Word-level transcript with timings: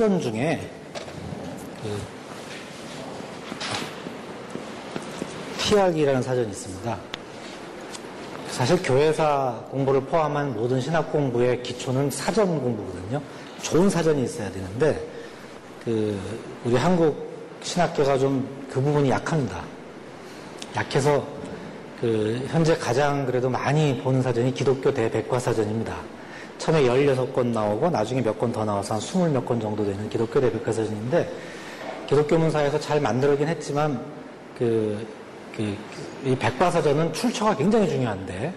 사전 0.00 0.18
중에 0.18 0.58
그 1.82 2.00
TR이라는 5.58 6.22
사전이 6.22 6.48
있습니다. 6.48 6.98
사실 8.48 8.82
교회사 8.82 9.62
공부를 9.70 10.00
포함한 10.00 10.54
모든 10.54 10.80
신학 10.80 11.12
공부의 11.12 11.62
기초는 11.62 12.10
사전 12.10 12.46
공부거든요. 12.46 13.20
좋은 13.60 13.90
사전이 13.90 14.24
있어야 14.24 14.50
되는데 14.50 15.06
그 15.84 16.18
우리 16.64 16.76
한국 16.76 17.30
신학교가 17.62 18.16
좀 18.16 18.48
그 18.72 18.80
부분이 18.80 19.10
약합니다. 19.10 19.62
약해서 20.76 21.22
그 22.00 22.42
현재 22.48 22.74
가장 22.74 23.26
그래도 23.26 23.50
많이 23.50 24.00
보는 24.02 24.22
사전이 24.22 24.54
기독교 24.54 24.94
대백과사전입니다. 24.94 25.94
처음에 26.60 26.82
16권 26.82 27.46
나오고 27.46 27.90
나중에 27.90 28.20
몇 28.20 28.38
권 28.38 28.52
더 28.52 28.64
나와서 28.64 28.94
한 28.94 29.00
20몇 29.00 29.44
권 29.44 29.60
정도 29.60 29.84
되는 29.84 30.08
기독교 30.08 30.40
대백과사전인데 30.40 31.32
기독교 32.06 32.38
문사에서 32.38 32.78
잘 32.78 33.00
만들어긴 33.00 33.48
했지만 33.48 34.00
그, 34.58 35.06
그, 35.56 35.76
이 36.24 36.36
백과사전은 36.36 37.12
출처가 37.12 37.56
굉장히 37.56 37.88
중요한데 37.88 38.52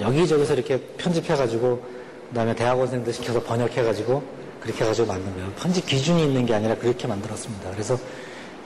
여기저기서 0.00 0.54
이렇게 0.54 0.80
편집해가지고 0.96 1.82
그다음에 2.28 2.54
대학원생들 2.54 3.12
시켜서 3.12 3.42
번역해가지고 3.42 4.22
그렇게 4.60 4.84
해가지고 4.84 5.08
만든 5.08 5.34
거예요. 5.34 5.50
편집 5.58 5.84
기준이 5.86 6.22
있는 6.24 6.46
게 6.46 6.54
아니라 6.54 6.74
그렇게 6.76 7.06
만들었습니다. 7.08 7.70
그래서 7.72 7.98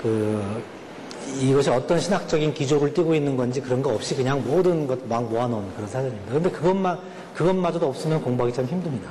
그 0.03 0.63
이것이 1.41 1.71
어떤 1.71 2.01
신학적인 2.01 2.55
기조를 2.55 2.95
띠고 2.95 3.15
있는 3.15 3.37
건지 3.37 3.61
그런 3.61 3.83
거 3.83 3.91
없이 3.91 4.15
그냥 4.15 4.43
모든 4.47 4.87
것 4.87 4.99
막 5.07 5.25
모아놓은 5.25 5.75
그런 5.75 5.89
사전입니다. 5.89 6.33
근데 6.33 6.51
그것만 6.51 6.99
그것마저도 7.35 7.89
없으면 7.89 8.23
공부하기 8.23 8.55
참 8.55 8.65
힘듭니다. 8.65 9.11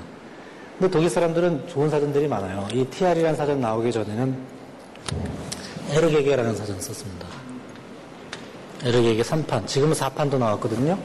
근데 0.80 0.92
독일 0.92 1.10
사람들은 1.10 1.68
좋은 1.68 1.90
사전들이 1.90 2.28
많아요. 2.28 2.68
이 2.74 2.84
TR이라는 2.86 3.36
사전 3.36 3.62
나오기 3.62 3.92
전에는 3.92 4.36
에르게게라는 5.92 6.56
사전 6.56 6.80
썼습니다. 6.82 7.28
에르게게 8.84 9.22
3판. 9.22 9.68
지금은 9.68 9.94
4판도 9.94 10.38
나왔거든요. 10.38 10.98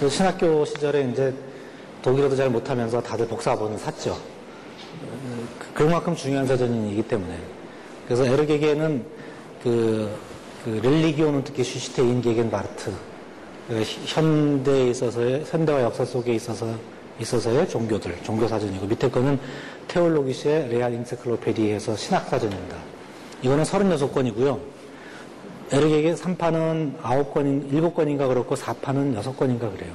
그 0.00 0.08
신학교 0.08 0.64
시절에 0.64 1.08
이제 1.12 1.32
독일어도 2.00 2.34
잘 2.34 2.50
못하면서 2.50 3.00
다들 3.00 3.28
복사본을 3.28 3.78
샀죠. 3.78 4.18
그만큼 5.74 6.16
중요한 6.16 6.46
사전이기 6.46 7.02
때문에. 7.02 7.38
그래서 8.06 8.26
에르게게는 8.26 9.04
그, 9.62 10.10
그 10.64 10.70
렐리기오는 10.82 11.44
특히 11.44 11.62
슈시테 11.62 12.02
인게겐 12.02 12.50
바르트. 12.50 12.92
그 13.68 13.82
현대에 14.06 14.88
있어서의, 14.88 15.44
현대와 15.46 15.82
역사 15.82 16.04
속에 16.04 16.34
있어서, 16.34 16.74
있어서의 17.20 17.68
종교들, 17.68 18.22
종교 18.22 18.48
사전이고, 18.48 18.86
밑에 18.86 19.08
거는 19.08 19.38
테올로기시의 19.88 20.68
레알 20.68 20.92
인세클로페디에서 20.94 21.96
신학 21.96 22.28
사전입니다. 22.28 22.76
이거는 23.42 23.64
36권이고요. 23.64 24.58
에르게게 25.70 26.14
3판은 26.14 27.00
9권인, 27.00 27.70
7권인가 27.72 28.28
그렇고 28.28 28.54
4판은 28.54 29.20
6권인가 29.22 29.72
그래요. 29.74 29.92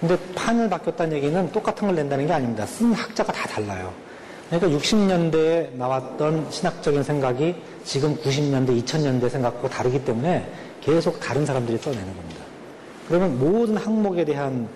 근데 0.00 0.18
판을 0.34 0.68
바뀌었다는 0.68 1.16
얘기는 1.16 1.52
똑같은 1.52 1.86
걸 1.86 1.96
낸다는 1.96 2.26
게 2.26 2.32
아닙니다. 2.32 2.66
쓴 2.66 2.92
학자가 2.92 3.32
다 3.32 3.48
달라요. 3.48 3.92
그러니까 4.50 4.78
60년대에 4.78 5.74
나왔던 5.74 6.50
신학적인 6.50 7.02
생각이 7.02 7.54
지금 7.84 8.16
90년대, 8.16 8.84
2000년대 8.84 9.28
생각하고 9.30 9.68
다르기 9.68 10.04
때문에 10.04 10.46
계속 10.80 11.18
다른 11.20 11.46
사람들이 11.46 11.78
써내는 11.78 12.04
겁니다. 12.04 12.42
그러면 13.08 13.38
모든 13.38 13.76
항목에 13.76 14.24
대한 14.24 14.68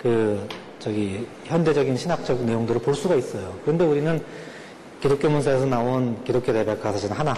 그, 0.00 0.46
저기, 0.78 1.26
현대적인 1.44 1.96
신학적 1.96 2.44
내용들을 2.44 2.80
볼 2.82 2.94
수가 2.94 3.14
있어요. 3.14 3.54
그런데 3.62 3.84
우리는 3.84 4.22
기독교 5.00 5.28
문사에서 5.28 5.66
나온 5.66 6.22
기독교 6.24 6.52
대백과 6.52 6.92
사전 6.92 7.12
하나. 7.12 7.34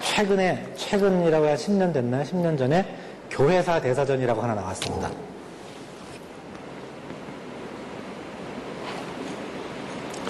최근에, 0.00 0.72
최근이라고 0.76 1.46
해야 1.46 1.56
10년 1.56 1.92
됐나요? 1.92 2.22
10년 2.24 2.58
전에 2.58 2.84
교회사 3.30 3.80
대사전이라고 3.80 4.42
하나 4.42 4.54
나왔습니다. 4.54 5.10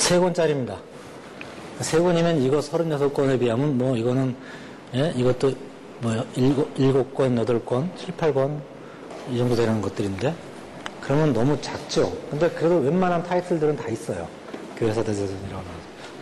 세 0.02 0.18
권짜리입니다. 0.18 0.76
세 1.78 2.00
권이면 2.00 2.42
이거 2.42 2.58
36권에 2.58 3.38
비하면 3.38 3.78
뭐 3.78 3.96
이거는, 3.96 4.34
예, 4.96 5.12
이것도 5.14 5.52
뭐 6.00 6.12
일곱, 6.34 6.68
일곱 6.76 7.14
권, 7.14 7.38
여덟 7.38 7.64
권, 7.64 7.88
칠, 7.96 8.12
팔 8.16 8.34
권, 8.34 8.60
이 9.30 9.38
정도 9.38 9.54
되는 9.54 9.80
것들인데, 9.80 10.34
그러면 11.00 11.32
너무 11.32 11.58
작죠? 11.60 12.12
근데 12.28 12.50
그래도 12.50 12.78
웬만한 12.78 13.22
타이틀들은 13.22 13.76
다 13.76 13.88
있어요. 13.88 14.26
교회사 14.76 15.04
대사전이라고. 15.04 15.62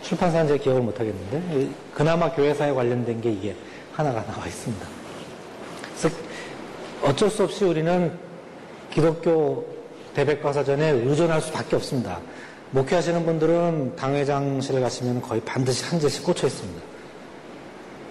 출판사는 0.03 0.47
제 0.47 0.59
기억을 0.59 0.83
못 0.83 0.99
하겠는데, 0.99 1.71
그나마 1.95 2.31
교회사에 2.31 2.71
관련된 2.73 3.19
게 3.19 3.31
이게 3.31 3.55
하나가 3.93 4.23
나와 4.27 4.45
있습니다. 4.45 4.87
그래서 5.99 6.15
어쩔 7.01 7.31
수 7.31 7.45
없이 7.45 7.65
우리는 7.65 8.15
기독교 8.91 9.65
대백과사전에 10.13 10.91
의존할 10.91 11.41
수밖에 11.41 11.77
없습니다. 11.77 12.19
목회하시는 12.71 13.25
분들은 13.25 13.95
당회장실에 13.97 14.79
가시면 14.79 15.21
거의 15.21 15.41
반드시 15.41 15.83
한 15.85 15.99
제씩 15.99 16.23
꽂혀 16.23 16.47
있습니다. 16.47 16.81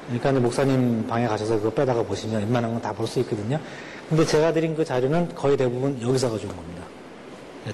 그러니까 0.07 0.33
목사님 0.41 1.07
방에 1.07 1.27
가셔서 1.27 1.57
그거 1.57 1.71
빼다가 1.71 2.03
보시면 2.03 2.41
웬만한 2.43 2.73
건 2.73 2.83
다 2.83 2.93
볼 2.93 3.07
수 3.07 3.21
있거든요. 3.21 3.59
근데 4.09 4.25
제가 4.27 4.53
드린 4.53 4.75
그 4.75 4.85
자료는 4.85 5.35
거의 5.35 5.57
대부분 5.57 5.99
여기서 6.03 6.31
가져온 6.31 6.55
겁니다. 6.55 6.83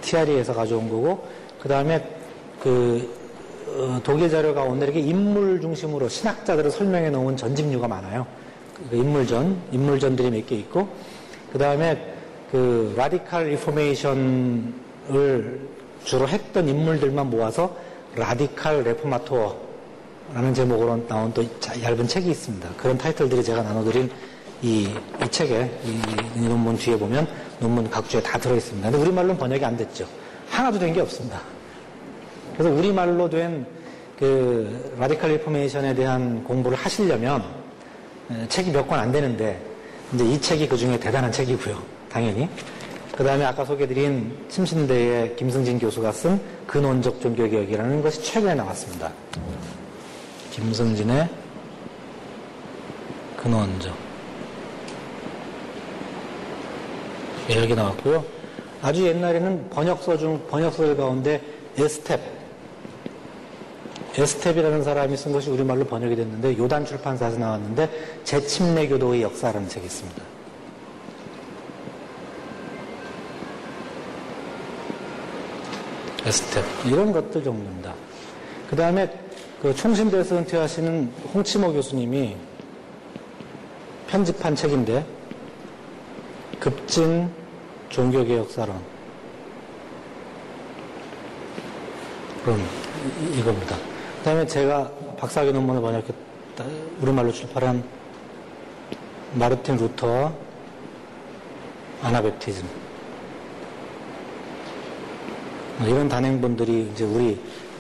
TRE에서 0.01 0.55
가져온 0.55 0.89
거고, 0.89 1.27
그 1.61 1.69
다음에 1.69 2.05
그, 2.63 3.09
어, 3.69 4.01
독일 4.05 4.29
자료가 4.29 4.63
오늘 4.63 4.85
이렇게 4.85 5.01
인물 5.01 5.61
중심으로 5.61 6.09
신학자들을 6.09 6.71
설명해 6.71 7.11
놓은 7.11 7.37
전집류가 7.37 7.89
많아요. 7.89 8.27
그 8.91 8.97
인물전, 8.97 9.57
인물전들이 9.73 10.31
몇 10.31 10.47
개 10.47 10.55
있고, 10.57 10.89
그 11.53 11.59
다음에 11.59 12.15
그 12.53 12.93
라디칼 12.97 13.49
리포메이션을 13.49 15.61
주로 16.07 16.27
했던 16.29 16.69
인물들만 16.69 17.29
모아서 17.29 17.77
라디칼 18.15 18.85
레포마토어라는 18.85 20.55
제목으로 20.55 21.05
나온 21.09 21.33
또 21.35 21.45
얇은 21.83 22.07
책이 22.07 22.31
있습니다. 22.31 22.69
그런 22.77 22.97
타이틀들이 22.97 23.43
제가 23.43 23.63
나눠드린 23.63 24.09
이, 24.63 24.89
이 25.23 25.29
책에 25.31 25.71
이, 25.85 26.01
이, 26.41 26.49
논문 26.49 26.77
뒤에 26.77 26.97
보면 26.97 27.27
논문 27.59 27.91
각주에 27.91 28.23
다 28.23 28.39
들어있습니다. 28.39 28.89
근데 28.91 29.03
우리말로는 29.05 29.37
번역이 29.37 29.65
안 29.65 29.77
됐죠. 29.77 30.07
하나도 30.49 30.79
된 30.79 30.95
게 30.95 31.01
없습니다. 31.01 31.41
그래서 32.57 32.71
우리말로 32.75 33.29
된 33.29 33.67
그 34.19 34.95
라디칼 34.99 35.29
리포메이션에 35.33 35.95
대한 35.95 36.43
공부를 36.45 36.79
하시려면 36.79 37.45
책이 38.49 38.71
몇 38.71 38.87
권 38.89 38.99
안 38.99 39.13
되는데 39.13 39.61
이제 40.15 40.25
이 40.25 40.41
책이 40.41 40.69
그 40.69 40.77
중에 40.79 40.99
대단한 40.99 41.31
책이고요. 41.31 41.77
당연히. 42.11 42.49
그 43.17 43.25
다음에 43.25 43.45
아까 43.47 43.65
소개드린 43.65 44.37
침신대의 44.49 45.37
김승진 45.37 45.79
교수가 45.79 46.13
쓴 46.13 46.39
근원적 46.67 47.19
종교개혁이라는 47.23 48.03
것이 48.03 48.23
최근에 48.23 48.55
나왔습니다. 48.55 49.11
김승진의 50.51 51.27
근원적. 53.39 53.95
개혁이 57.49 57.75
나왔고요. 57.75 58.23
아주 58.83 59.07
옛날에는 59.07 59.71
번역서 59.71 60.19
중, 60.19 60.47
번역서들 60.49 60.97
가운데 60.97 61.41
에스텝. 61.79 62.21
에스텝이라는 64.19 64.83
사람이 64.83 65.17
쓴 65.17 65.33
것이 65.33 65.49
우리말로 65.49 65.85
번역이 65.85 66.17
됐는데 66.17 66.59
요단 66.59 66.85
출판사에서 66.85 67.39
나왔는데 67.39 67.89
재침례 68.25 68.89
교도의 68.89 69.23
역사라는 69.23 69.69
책이 69.69 69.87
있습니다. 69.87 70.36
에스텝 76.27 76.65
이런 76.87 77.13
것들 77.13 77.45
정도입니다. 77.45 77.95
그 78.69 78.75
다음에 78.75 79.09
그 79.63 79.75
총신대에서 79.75 80.39
은퇴하시는 80.39 81.13
홍치모 81.33 81.73
교수님이 81.73 82.37
편집한 84.09 84.55
책인데 84.55 85.07
급진 86.59 87.31
종교개혁사론. 87.89 88.77
그럼 92.45 92.61
이, 93.33 93.43
겁니다 93.43 93.77
그 94.19 94.25
다음에 94.25 94.47
제가 94.47 94.91
박사학위 95.17 95.53
논문을 95.53 95.81
번역했다 95.81 96.65
우리말로 97.01 97.33
출판한 97.33 97.85
마르틴 99.35 99.77
루터 99.77 100.33
아나베티즘. 102.03 102.65
뭐 102.65 102.86
이런 105.85 106.09
단행본들이 106.09 106.91
이제 106.93 107.05
우리 107.05 107.39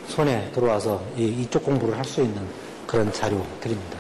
손에 0.08 0.50
들어와서 0.52 1.02
이, 1.16 1.46
쪽 1.50 1.64
공부를 1.64 1.96
할 1.96 2.04
수 2.04 2.20
있는 2.22 2.42
그런 2.86 3.12
자료들입니다. 3.12 3.98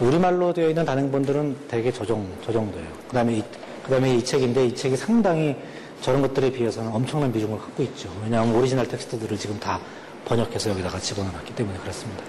우리말로 0.00 0.52
되어 0.52 0.68
있는 0.68 0.84
단행본들은 0.84 1.56
대개 1.68 1.90
저, 1.90 2.04
정, 2.06 2.26
저 2.44 2.52
정도예요. 2.52 2.86
그 3.08 3.14
다음에 3.14 3.38
이, 3.38 3.42
그 3.84 3.90
다음에 3.90 4.14
이 4.14 4.24
책인데 4.24 4.66
이 4.66 4.74
책이 4.74 4.96
상당히 4.96 5.56
저런 6.00 6.22
것들에 6.22 6.50
비해서는 6.50 6.90
엄청난 6.92 7.32
비중을 7.32 7.58
갖고 7.58 7.82
있죠. 7.82 8.08
왜냐하면 8.22 8.54
오리지널 8.54 8.86
텍스트들을 8.86 9.36
지금 9.36 9.58
다 9.58 9.78
번역해서 10.24 10.70
여기다가 10.70 10.98
집어넣었기 10.98 11.54
때문에 11.54 11.78
그렇습니다. 11.78 12.22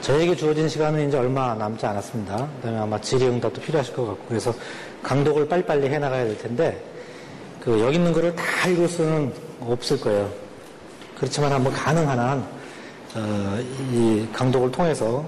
저에게 0.00 0.34
주어진 0.34 0.68
시간은 0.68 1.08
이제 1.08 1.16
얼마 1.16 1.54
남지 1.54 1.86
않았습니다. 1.86 2.36
그 2.36 2.62
다음에 2.62 2.78
아마 2.78 3.00
질의응답도 3.00 3.60
필요하실 3.60 3.94
것 3.94 4.06
같고 4.06 4.24
그래서 4.28 4.52
강독을 5.02 5.48
빨리빨리 5.48 5.88
해나가야 5.88 6.24
될 6.24 6.38
텐데 6.38 6.82
그 7.64 7.80
여기 7.80 7.96
있는 7.96 8.12
거를 8.12 8.36
다 8.36 8.68
읽을 8.68 8.86
수는 8.86 9.32
없을 9.60 9.98
거예요. 9.98 10.30
그렇지만 11.16 11.50
한번 11.50 11.72
가능한 11.72 12.18
한 12.18 12.46
어, 13.14 13.58
이 13.90 14.28
강독을 14.34 14.70
통해서 14.70 15.26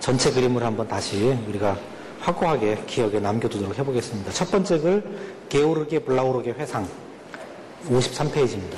전체 0.00 0.30
그림을 0.30 0.62
한번 0.62 0.88
다시 0.88 1.36
우리가 1.46 1.76
확고하게 2.20 2.82
기억에 2.86 3.20
남겨두도록 3.20 3.78
해보겠습니다. 3.78 4.32
첫 4.32 4.50
번째 4.50 4.78
글 4.78 5.04
게오르게 5.50 5.98
블라우르게 5.98 6.52
회상 6.52 6.88
53페이지입니다. 7.88 8.76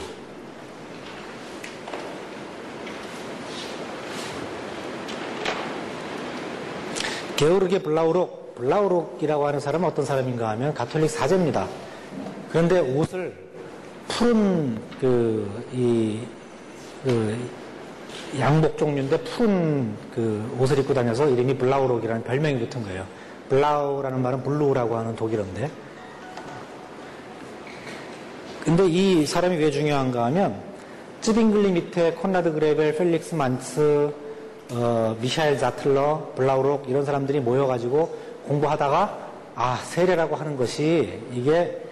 게오르게 7.37 7.79
블라우록 7.79 8.56
블라우록이라고 8.56 9.46
하는 9.46 9.61
사람은 9.61 9.88
어떤 9.88 10.05
사람인가 10.05 10.49
하면 10.50 10.75
가톨릭 10.75 11.08
사제입니다. 11.11 11.69
그런데 12.50 12.81
옷을 12.81 13.32
푸른 14.08 14.79
그, 15.00 15.64
이, 15.73 16.20
그 17.05 17.38
양복 18.38 18.76
종류인데 18.76 19.19
푸른 19.19 19.94
그 20.14 20.56
옷을 20.58 20.79
입고 20.79 20.93
다녀서 20.93 21.29
이름이 21.29 21.56
블라우록이라는 21.58 22.25
별명이 22.25 22.58
붙은 22.58 22.82
거예요. 22.82 23.06
Blau라는 23.49 24.20
말은 24.23 24.43
blue라고 24.43 24.96
하는 24.97 25.17
독일어인데. 25.17 25.70
근데 28.64 28.87
이 28.87 29.26
사람이 29.26 29.56
왜 29.56 29.70
중요한가 29.70 30.26
하면 30.26 30.61
찌빙글리 31.20 31.73
밑에 31.73 32.12
콘라드 32.12 32.53
그레벨, 32.53 32.96
펠릭스 32.96 33.35
만츠, 33.35 34.12
어, 34.73 35.17
미샤엘 35.20 35.58
자틀러, 35.58 36.32
블라우록 36.37 36.88
이런 36.88 37.05
사람들이 37.05 37.41
모여가지고 37.41 38.17
공부하다가 38.46 39.31
아 39.55 39.76
세례라고 39.85 40.37
하는 40.37 40.56
것이 40.56 41.20
이게 41.32 41.89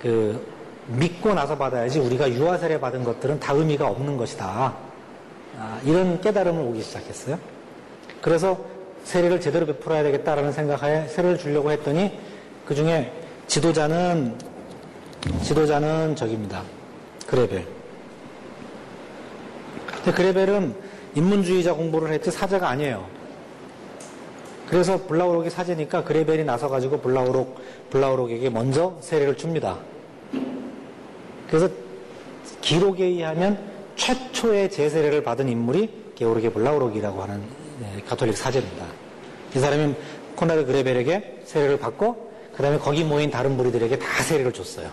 그 0.00 0.44
믿고 0.86 1.34
나서 1.34 1.56
받아야지 1.56 2.00
우리가 2.00 2.30
유아 2.32 2.58
세례 2.58 2.80
받은 2.80 3.04
것들은 3.04 3.38
다 3.38 3.52
의미가 3.52 3.86
없는 3.86 4.16
것이다. 4.16 4.74
아, 5.58 5.80
이런 5.84 6.20
깨달음을 6.20 6.62
오기 6.62 6.82
시작했어요. 6.82 7.38
그래서 8.20 8.58
세례를 9.04 9.40
제대로 9.40 9.66
베풀어야 9.66 10.02
되겠다라는 10.02 10.52
생각하에 10.52 11.06
세례를 11.08 11.38
주려고 11.38 11.70
했더니 11.70 12.18
그 12.64 12.74
중에 12.74 13.12
지도자는 13.46 14.36
지도자는 15.42 16.16
저기입니다. 16.16 16.62
그레벨. 17.26 17.66
그레벨은 20.14 20.74
인문주의자 21.14 21.74
공부를 21.74 22.12
했지 22.12 22.30
사자가 22.30 22.68
아니에요. 22.70 23.06
그래서 24.70 25.04
블라우록이 25.04 25.50
사제니까 25.50 26.04
그레벨이 26.04 26.44
나서가지고 26.44 27.00
블라우록, 27.00 27.58
블라우록에게 27.90 28.50
먼저 28.50 28.96
세례를 29.00 29.36
줍니다. 29.36 29.76
그래서 31.48 31.68
기록에 32.60 33.04
의하면 33.04 33.58
최초의 33.96 34.70
재세례를 34.70 35.24
받은 35.24 35.48
인물이 35.48 36.12
게오르게 36.14 36.50
블라우록이라고 36.50 37.20
하는 37.20 37.42
예, 37.82 38.00
가톨릭 38.02 38.36
사제입니다. 38.36 38.86
이 39.56 39.58
사람이 39.58 39.94
코나드 40.36 40.64
그레벨에게 40.64 41.40
세례를 41.44 41.80
받고 41.80 42.30
그 42.54 42.62
다음에 42.62 42.78
거기 42.78 43.02
모인 43.02 43.28
다른 43.28 43.56
무리들에게 43.56 43.98
다 43.98 44.22
세례를 44.22 44.52
줬어요. 44.52 44.88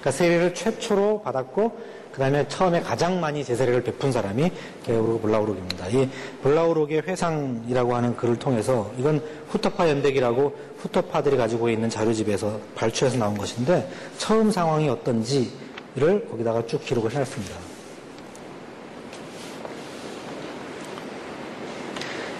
그러니까 0.00 0.10
세례를 0.10 0.54
최초로 0.54 1.20
받았고 1.22 1.78
그 2.18 2.22
다음에 2.24 2.48
처음에 2.48 2.80
가장 2.80 3.20
많이 3.20 3.44
재세례를 3.44 3.84
베푼 3.84 4.10
사람이 4.10 4.50
게오르 4.84 5.20
블라우록입니다. 5.20 5.86
이 5.90 6.08
블라우록의 6.42 7.02
회상이라고 7.02 7.94
하는 7.94 8.16
글을 8.16 8.40
통해서 8.40 8.90
이건 8.98 9.22
후터파 9.50 9.88
연대기라고 9.88 10.52
후터파들이 10.78 11.36
가지고 11.36 11.70
있는 11.70 11.88
자료집에서 11.88 12.58
발췌해서 12.74 13.18
나온 13.18 13.38
것인데 13.38 13.88
처음 14.16 14.50
상황이 14.50 14.88
어떤지를 14.88 16.26
거기다가 16.28 16.66
쭉 16.66 16.84
기록을 16.84 17.12
해놨습니다. 17.12 17.54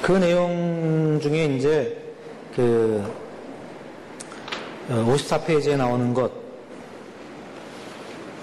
그 0.03 0.11
내용 0.11 1.21
중에 1.23 1.45
이제 1.55 2.05
그 2.57 3.09
54페이지에 4.89 5.75
어, 5.75 5.77
나오는 5.77 6.13
것 6.13 6.33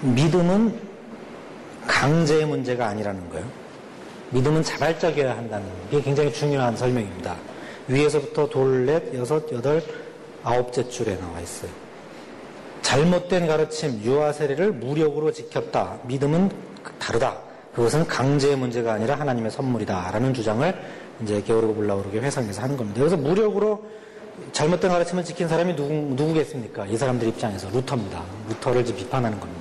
믿음은 0.00 0.85
강제의 1.96 2.44
문제가 2.44 2.88
아니라는 2.88 3.30
거예요. 3.30 3.46
믿음은 4.30 4.62
자발적이어야 4.62 5.34
한다는 5.34 5.66
게 5.90 6.02
굉장히 6.02 6.30
중요한 6.30 6.76
설명입니다. 6.76 7.34
위에서부터 7.88 8.48
둘넷, 8.50 9.14
여섯, 9.14 9.50
여덟, 9.50 9.82
아홉째 10.42 10.86
줄에 10.88 11.16
나와 11.16 11.40
있어요. 11.40 11.70
잘못된 12.82 13.46
가르침, 13.46 14.02
유아 14.04 14.32
세례를 14.32 14.72
무력으로 14.72 15.32
지켰다. 15.32 15.98
믿음은 16.06 16.50
다르다. 16.98 17.38
그것은 17.74 18.06
강제의 18.06 18.56
문제가 18.56 18.92
아니라 18.92 19.14
하나님의 19.14 19.50
선물이다. 19.50 20.10
라는 20.12 20.34
주장을 20.34 20.74
이제 21.22 21.42
게오르고 21.42 21.74
불라오르게 21.76 22.20
회상해서 22.20 22.60
하는 22.62 22.76
겁니다. 22.76 23.00
그래서 23.00 23.16
무력으로 23.16 23.82
잘못된 24.52 24.90
가르침을 24.90 25.24
지킨 25.24 25.48
사람이 25.48 25.74
누구, 25.74 25.92
누구겠습니까? 25.92 26.86
이 26.86 26.96
사람들 26.96 27.26
입장에서 27.28 27.70
루터입니다. 27.70 28.22
루터를 28.50 28.84
비판하는 28.84 29.40
겁니다. 29.40 29.55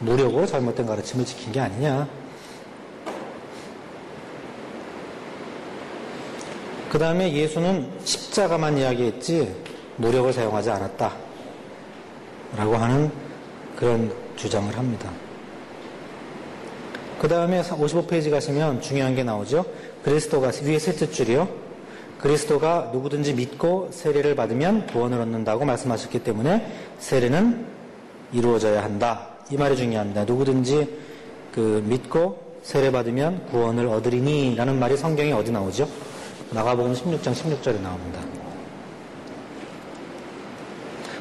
무력으로 0.00 0.46
잘못된 0.46 0.86
가르침을 0.86 1.24
지킨 1.24 1.52
게 1.52 1.60
아니냐. 1.60 2.08
그 6.90 6.98
다음에 6.98 7.32
예수는 7.32 7.88
십자가만 8.02 8.76
이야기했지 8.78 9.54
무력을 9.96 10.32
사용하지 10.32 10.70
않았다. 10.70 11.14
라고 12.56 12.76
하는 12.76 13.10
그런 13.76 14.12
주장을 14.34 14.76
합니다. 14.76 15.10
그 17.20 17.28
다음에 17.28 17.62
55페이지 17.62 18.30
가시면 18.30 18.80
중요한 18.80 19.14
게 19.14 19.22
나오죠. 19.22 19.64
그리스도가 20.02 20.50
위에 20.64 20.78
셋째 20.78 21.10
줄이요. 21.10 21.48
그리스도가 22.18 22.90
누구든지 22.92 23.34
믿고 23.34 23.90
세례를 23.92 24.34
받으면 24.34 24.86
구원을 24.86 25.20
얻는다고 25.20 25.64
말씀하셨기 25.64 26.24
때문에 26.24 26.66
세례는 26.98 27.66
이루어져야 28.32 28.82
한다. 28.82 29.28
이 29.50 29.56
말이 29.56 29.76
중요합니다. 29.76 30.24
누구든지 30.24 30.88
그 31.52 31.82
믿고 31.84 32.50
세례 32.62 32.90
받으면 32.92 33.46
구원을 33.46 33.86
얻으리니 33.88 34.54
라는 34.54 34.78
말이 34.78 34.96
성경에 34.96 35.32
어디 35.32 35.50
나오죠? 35.50 35.88
나가복음 36.50 36.92
16장 36.92 37.32
16절에 37.32 37.80
나옵니다. 37.80 38.20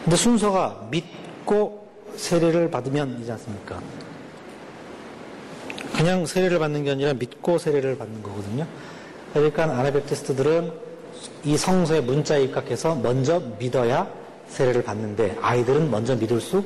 근데 0.03 0.15
순서가 0.15 0.87
믿고 0.91 1.87
세례를 2.15 2.69
받으면이지 2.69 3.31
않습니까? 3.31 3.81
그냥 5.95 6.25
세례를 6.25 6.59
받는 6.59 6.83
게 6.83 6.91
아니라 6.91 7.13
믿고 7.13 7.57
세례를 7.57 7.97
받는 7.97 8.23
거거든요. 8.23 8.65
그러니까 9.33 9.63
아나베티스트들은 9.63 10.71
이 11.45 11.57
성서의 11.57 12.01
문자에 12.03 12.43
입각해서 12.43 12.95
먼저 12.95 13.41
믿어야 13.59 14.07
세례를 14.47 14.83
받는데 14.83 15.37
아이들은 15.41 15.91
먼저 15.91 16.15
믿을 16.15 16.39
수 16.41 16.63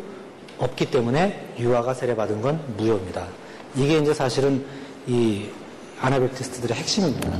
없기 0.57 0.91
때문에 0.91 1.53
유아가 1.59 1.93
세례받은 1.93 2.41
건 2.41 2.61
무효입니다. 2.77 3.27
이게 3.75 3.97
이제 3.97 4.13
사실은 4.13 4.65
이 5.07 5.49
아나베티스트들의 5.99 6.75
핵심입니다. 6.77 7.31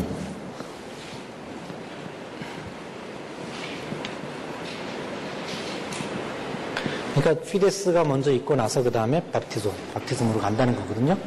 그러니까 7.16 7.46
피데스가 7.46 8.04
먼저 8.04 8.32
있고 8.32 8.56
나서 8.56 8.82
그 8.82 8.92
다음에 8.92 9.24
바티즘, 9.32 9.72
바티즘으로 9.94 10.40
간다는 10.40 10.76
거거든요. 10.76 11.18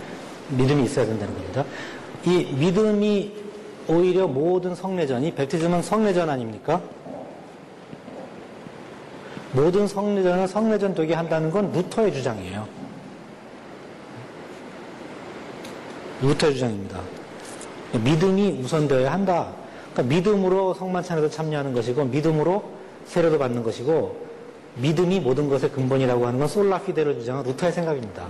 믿음이 0.50 0.84
있어야 0.84 1.06
된다는 1.06 1.34
겁니다. 1.34 1.64
이 2.24 2.44
믿음이 2.54 3.32
오히려 3.88 4.26
모든 4.26 4.74
성례전이 4.74 5.34
베티즘은 5.34 5.82
성례전 5.82 6.28
아닙니까? 6.28 6.82
모든 9.56 9.86
성례전을 9.86 10.46
성례전 10.46 10.94
되게 10.94 11.14
한다는 11.14 11.50
건 11.50 11.72
루터의 11.72 12.12
주장이에요. 12.12 12.68
루터의 16.20 16.52
주장입니다. 16.52 17.00
믿음이 18.04 18.60
우선되어야 18.62 19.10
한다. 19.10 19.54
그러니까 19.94 20.14
믿음으로 20.14 20.74
성만찬에도 20.74 21.30
참여하는 21.30 21.72
것이고 21.72 22.04
믿음으로 22.04 22.64
세례도 23.06 23.38
받는 23.38 23.62
것이고 23.62 24.26
믿음이 24.74 25.20
모든 25.20 25.48
것의 25.48 25.72
근본이라고 25.72 26.26
하는 26.26 26.38
건 26.38 26.46
sola 26.48 26.82
fide를 26.82 27.18
주장한 27.18 27.46
루터의 27.46 27.72
생각입니다. 27.72 28.26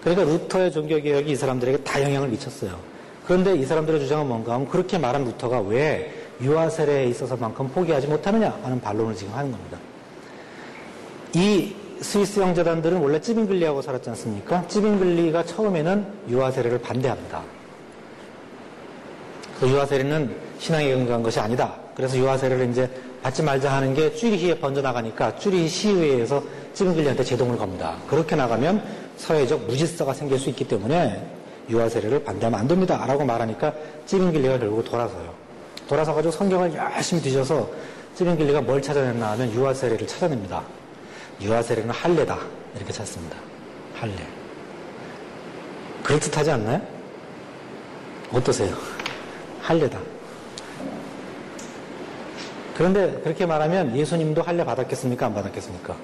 그러니까 0.00 0.24
루터의 0.30 0.70
종교개혁이 0.70 1.32
이 1.32 1.34
사람들에게 1.34 1.78
다 1.78 2.00
영향을 2.00 2.28
미쳤어요. 2.28 2.78
그런데 3.26 3.56
이 3.56 3.64
사람들의 3.64 3.98
주장은 3.98 4.28
뭔가 4.28 4.54
하면 4.54 4.68
그렇게 4.68 4.96
말한 4.96 5.24
루터가 5.24 5.60
왜 5.62 6.12
유아 6.40 6.70
세례에 6.70 7.06
있어서만큼 7.06 7.68
포기하지 7.70 8.06
못하느냐 8.06 8.56
하는 8.62 8.80
반론을 8.80 9.16
지금 9.16 9.34
하는 9.34 9.50
겁니다. 9.50 9.78
이 11.34 11.74
스위스 12.00 12.40
형제단들은 12.40 12.98
원래 12.98 13.20
찌빙글리하고 13.20 13.80
살았지 13.80 14.10
않습니까? 14.10 14.66
찌빙글리가 14.68 15.44
처음에는 15.44 16.06
유아 16.28 16.50
세례를 16.50 16.80
반대합니다. 16.80 17.42
그 19.58 19.68
유아 19.68 19.86
세례는 19.86 20.34
신앙에 20.58 20.92
근거한 20.92 21.22
것이 21.22 21.40
아니다. 21.40 21.74
그래서 21.96 22.18
유아 22.18 22.36
세례를 22.36 22.68
이제 22.70 22.90
받지 23.22 23.42
말자 23.42 23.72
하는 23.72 23.94
게 23.94 24.12
쭈리히에 24.14 24.58
번져 24.58 24.82
나가니까 24.82 25.36
쭈리히 25.36 25.68
시의회에서 25.68 26.42
찌빙글리한테 26.74 27.22
제동을 27.22 27.56
겁니다. 27.56 27.96
그렇게 28.08 28.34
나가면 28.34 28.82
사회적 29.16 29.66
무질서가 29.66 30.12
생길 30.12 30.38
수 30.38 30.50
있기 30.50 30.66
때문에 30.66 31.24
유아 31.70 31.88
세례를 31.88 32.24
반대하면 32.24 32.60
안 32.60 32.68
됩니다. 32.68 33.04
라고 33.06 33.24
말하니까 33.24 33.72
찌빙글리가 34.06 34.58
결국 34.58 34.84
돌아서요. 34.84 35.32
돌아서 35.88 36.12
가지고 36.12 36.32
성경을 36.32 36.74
열심히 36.74 37.22
뒤져서 37.22 37.70
찌빙글리가 38.16 38.60
뭘 38.62 38.82
찾아냈나 38.82 39.30
하면 39.32 39.54
유아 39.54 39.72
세례를 39.72 40.06
찾아냅니다. 40.06 40.62
유아 41.42 41.62
세례는 41.62 41.90
할례다. 41.90 42.38
이렇게 42.76 42.92
찾습니다. 42.92 43.36
할례. 43.94 44.14
그럴듯하지 46.02 46.50
않나요? 46.52 46.80
어떠세요? 48.32 48.74
할례다. 49.60 49.98
그런데 52.76 53.20
그렇게 53.22 53.44
말하면 53.44 53.96
예수님도 53.96 54.42
할례 54.42 54.64
받았겠습니까? 54.64 55.26
안 55.26 55.34
받았겠습니까? 55.34 55.96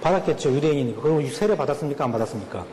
받았겠죠. 0.00 0.52
유대인이니까. 0.54 1.02
그리고 1.02 1.28
세례 1.28 1.56
받았습니까? 1.56 2.04
안 2.04 2.12
받았습니까? 2.12 2.64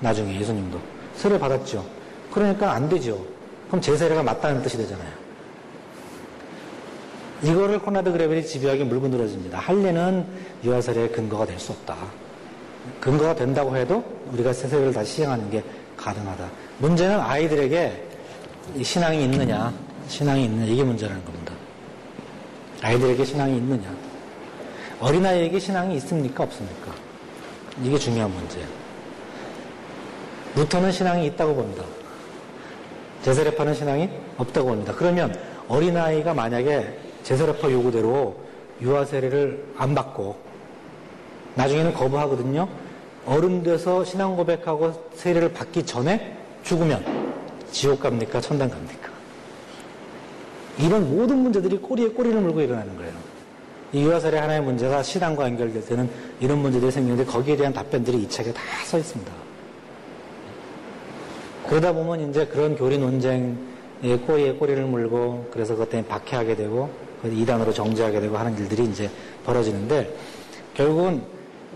나중에 0.00 0.38
예수님도. 0.40 0.80
세례 1.14 1.38
받았죠. 1.38 1.84
그러니까 2.32 2.72
안 2.72 2.88
되죠. 2.88 3.24
그럼 3.68 3.80
제 3.80 3.96
세례가 3.96 4.22
맞다는 4.22 4.62
뜻이 4.62 4.76
되잖아요. 4.76 5.25
이거를 7.42 7.78
코나드 7.78 8.12
그레벨이 8.12 8.46
집요하게 8.46 8.84
물고 8.84 9.08
늘어집니다. 9.08 9.58
할례는 9.58 10.26
유아 10.64 10.80
세례의 10.80 11.12
근거가 11.12 11.46
될 11.46 11.58
수 11.58 11.72
없다. 11.72 11.96
근거가 13.00 13.34
된다고 13.34 13.76
해도 13.76 14.02
우리가 14.32 14.52
세례를 14.52 14.92
다시 14.92 15.16
시행하는 15.16 15.50
게 15.50 15.62
가능하다. 15.96 16.48
문제는 16.78 17.20
아이들에게 17.20 18.04
신앙이 18.82 19.24
있느냐, 19.24 19.72
신앙이 20.08 20.44
있느냐 20.44 20.72
이게 20.72 20.82
문제라는 20.82 21.24
겁니다. 21.24 21.52
아이들에게 22.82 23.24
신앙이 23.24 23.56
있느냐. 23.56 23.94
어린아이에게 25.00 25.58
신앙이 25.58 25.96
있습니까? 25.96 26.44
없습니까? 26.44 26.92
이게 27.82 27.98
중요한 27.98 28.30
문제예요. 28.32 28.66
루터는 30.54 30.90
신앙이 30.90 31.26
있다고 31.26 31.54
봅니다. 31.54 31.84
제세례파는 33.22 33.74
신앙이 33.74 34.08
없다고 34.38 34.68
봅니다. 34.68 34.94
그러면 34.96 35.34
어린아이가 35.68 36.32
만약에 36.32 36.98
제세례파 37.26 37.72
요구대로 37.72 38.36
유아 38.80 39.04
세례를 39.04 39.64
안 39.76 39.96
받고 39.96 40.36
나중에는 41.56 41.92
거부하거든요. 41.92 42.68
어른 43.26 43.64
돼서 43.64 44.04
신앙 44.04 44.36
고백하고 44.36 44.92
세례를 45.16 45.52
받기 45.52 45.84
전에 45.84 46.36
죽으면 46.62 47.04
지옥 47.72 47.98
갑니까? 47.98 48.40
천당 48.40 48.70
갑니까? 48.70 49.10
이런 50.78 51.16
모든 51.16 51.38
문제들이 51.38 51.78
꼬리에 51.78 52.10
꼬리를 52.10 52.40
물고 52.40 52.60
일어나는 52.60 52.96
거예요. 52.96 53.12
이 53.92 54.04
유아설의 54.04 54.40
하나의 54.40 54.60
문제가 54.62 55.02
신앙과 55.02 55.46
연결될 55.46 55.84
때는 55.84 56.08
이런 56.38 56.58
문제들이 56.58 56.92
생기는데 56.92 57.24
거기에 57.24 57.56
대한 57.56 57.72
답변들이 57.72 58.22
이 58.22 58.28
책에 58.28 58.52
다 58.52 58.62
써 58.84 58.98
있습니다. 58.98 59.32
그러다 61.68 61.92
보면 61.92 62.30
이제 62.30 62.46
그런 62.46 62.76
교리 62.76 62.98
논쟁에 62.98 64.16
꼬리에 64.24 64.52
꼬리를 64.52 64.84
물고 64.84 65.48
그래서 65.50 65.72
그것 65.74 65.90
때문에 65.90 66.06
박해하게 66.06 66.54
되고 66.54 67.05
이단으로 67.24 67.72
정지하게 67.72 68.20
되고 68.20 68.36
하는 68.36 68.56
일들이 68.58 68.84
이제 68.84 69.10
벌어지는데 69.44 70.14
결국은 70.74 71.22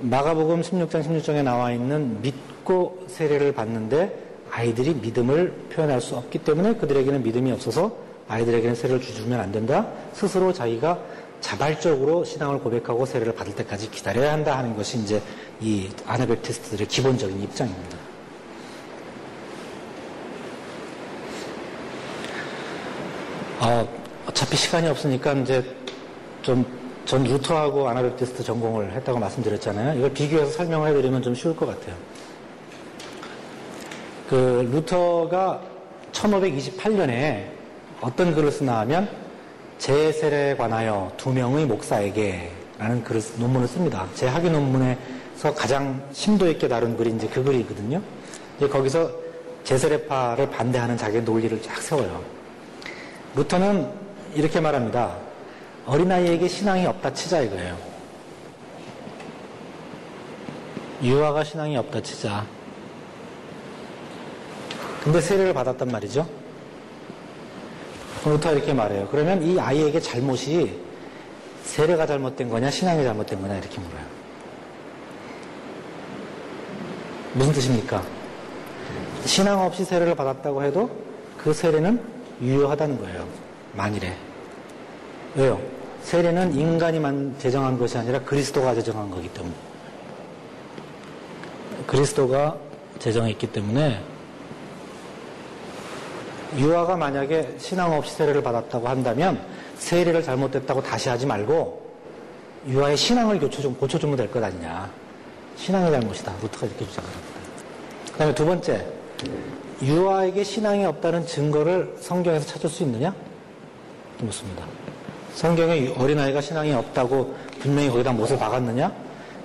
마가복음 0.00 0.62
16장 0.62 1.04
16장에 1.04 1.42
나와 1.42 1.72
있는 1.72 2.20
믿고 2.22 3.04
세례를 3.08 3.52
받는데 3.52 4.30
아이들이 4.50 4.94
믿음을 4.94 5.52
표현할 5.72 6.00
수 6.00 6.16
없기 6.16 6.38
때문에 6.40 6.74
그들에게는 6.74 7.22
믿음이 7.22 7.52
없어서 7.52 7.94
아이들에게는 8.28 8.74
세례를 8.74 9.00
주면 9.00 9.40
안 9.40 9.52
된다. 9.52 9.88
스스로 10.12 10.52
자기가 10.52 10.98
자발적으로 11.40 12.24
신앙을 12.24 12.60
고백하고 12.60 13.06
세례를 13.06 13.34
받을 13.34 13.54
때까지 13.54 13.90
기다려야 13.90 14.32
한다 14.32 14.58
하는 14.58 14.76
것이 14.76 14.98
이제 14.98 15.22
이 15.60 15.88
아나벨티스트들의 16.06 16.86
기본적인 16.86 17.42
입장입니다. 17.42 17.96
아, 23.60 23.86
어차피 23.86 23.99
시간이 24.60 24.88
없으니까 24.88 25.32
이제 25.32 25.64
좀 26.42 26.80
전 27.10 27.24
루터하고 27.24 27.88
아나벨티스트 27.88 28.44
전공을 28.44 28.92
했다고 28.92 29.18
말씀드렸잖아요. 29.18 29.98
이걸 29.98 30.12
비교해서 30.12 30.52
설명을 30.52 30.90
해드리면 30.90 31.22
좀 31.22 31.34
쉬울 31.34 31.56
것 31.56 31.66
같아요. 31.66 31.96
그 34.28 34.70
루터가 34.72 35.60
1528년에 36.12 37.46
어떤 38.00 38.32
글을 38.32 38.52
쓰나 38.52 38.78
하면 38.80 39.08
제 39.78 40.12
세례에 40.12 40.54
관하여 40.54 41.10
두 41.16 41.32
명의 41.32 41.66
목사에게 41.66 42.52
라는 42.78 43.02
글을, 43.02 43.20
논문을 43.38 43.66
씁니다. 43.66 44.06
제 44.14 44.28
학위 44.28 44.48
논문에서 44.48 45.52
가장 45.56 46.00
심도 46.12 46.48
있게 46.48 46.68
다룬 46.68 46.96
글이 46.96 47.10
이제 47.10 47.26
그 47.26 47.42
글이거든요. 47.42 48.00
이제 48.56 48.68
거기서 48.68 49.10
제세례파를 49.64 50.48
반대하는 50.50 50.96
자기의 50.96 51.24
논리를 51.24 51.60
쫙 51.60 51.82
세워요. 51.82 52.22
루터는 53.34 54.09
이렇게 54.34 54.60
말합니다. 54.60 55.16
어린아이에게 55.86 56.46
신앙이 56.46 56.86
없다 56.86 57.12
치자 57.12 57.40
이거예요. 57.40 57.76
유아가 61.02 61.42
신앙이 61.42 61.76
없다 61.76 62.02
치자. 62.02 62.44
근데 65.02 65.20
세례를 65.20 65.54
받았단 65.54 65.88
말이죠. 65.88 66.28
루터 68.24 68.52
이렇게 68.52 68.74
말해요. 68.74 69.08
그러면 69.10 69.42
이 69.42 69.58
아이에게 69.58 69.98
잘못이 69.98 70.78
세례가 71.64 72.06
잘못된 72.06 72.50
거냐, 72.50 72.70
신앙이 72.70 73.02
잘못된 73.02 73.40
거냐, 73.40 73.56
이렇게 73.56 73.80
물어요. 73.80 74.04
무슨 77.32 77.52
뜻입니까? 77.52 78.02
신앙 79.24 79.62
없이 79.62 79.84
세례를 79.84 80.14
받았다고 80.14 80.62
해도 80.64 80.90
그 81.38 81.54
세례는 81.54 82.02
유효하다는 82.42 83.00
거예요. 83.00 83.39
만일에. 83.74 84.14
왜요? 85.34 85.60
세례는 86.02 86.54
인간이만 86.54 87.36
제정한 87.38 87.78
것이 87.78 87.96
아니라 87.98 88.18
그리스도가 88.20 88.74
제정한 88.74 89.10
거기 89.10 89.28
때문에. 89.28 89.54
그리스도가 91.86 92.56
제정했기 92.98 93.46
때문에 93.48 94.02
유아가 96.56 96.96
만약에 96.96 97.54
신앙 97.58 97.92
없이 97.92 98.14
세례를 98.14 98.42
받았다고 98.42 98.88
한다면 98.88 99.40
세례를 99.76 100.22
잘못됐다고 100.22 100.82
다시 100.82 101.08
하지 101.08 101.26
말고 101.26 101.80
유아의 102.66 102.96
신앙을 102.96 103.38
고쳐주면, 103.38 103.78
고쳐주면 103.78 104.16
될 104.16 104.30
것 104.30 104.42
아니냐. 104.42 104.90
신앙의 105.56 105.90
잘못이다. 105.92 106.32
루트가 106.42 106.66
이렇게 106.66 106.86
주장을 106.86 107.08
합니다. 107.08 107.34
그 108.12 108.18
다음에 108.18 108.34
두 108.34 108.44
번째, 108.44 108.86
유아에게 109.82 110.44
신앙이 110.44 110.84
없다는 110.84 111.26
증거를 111.26 111.96
성경에서 112.00 112.46
찾을 112.46 112.68
수 112.68 112.82
있느냐? 112.82 113.14
묻습니다. 114.24 114.64
성경에 115.34 115.94
어린아이가 115.96 116.40
신앙이 116.40 116.72
없다고 116.72 117.34
분명히 117.60 117.88
거기다 117.90 118.12
못을 118.12 118.38
박았느냐? 118.38 118.92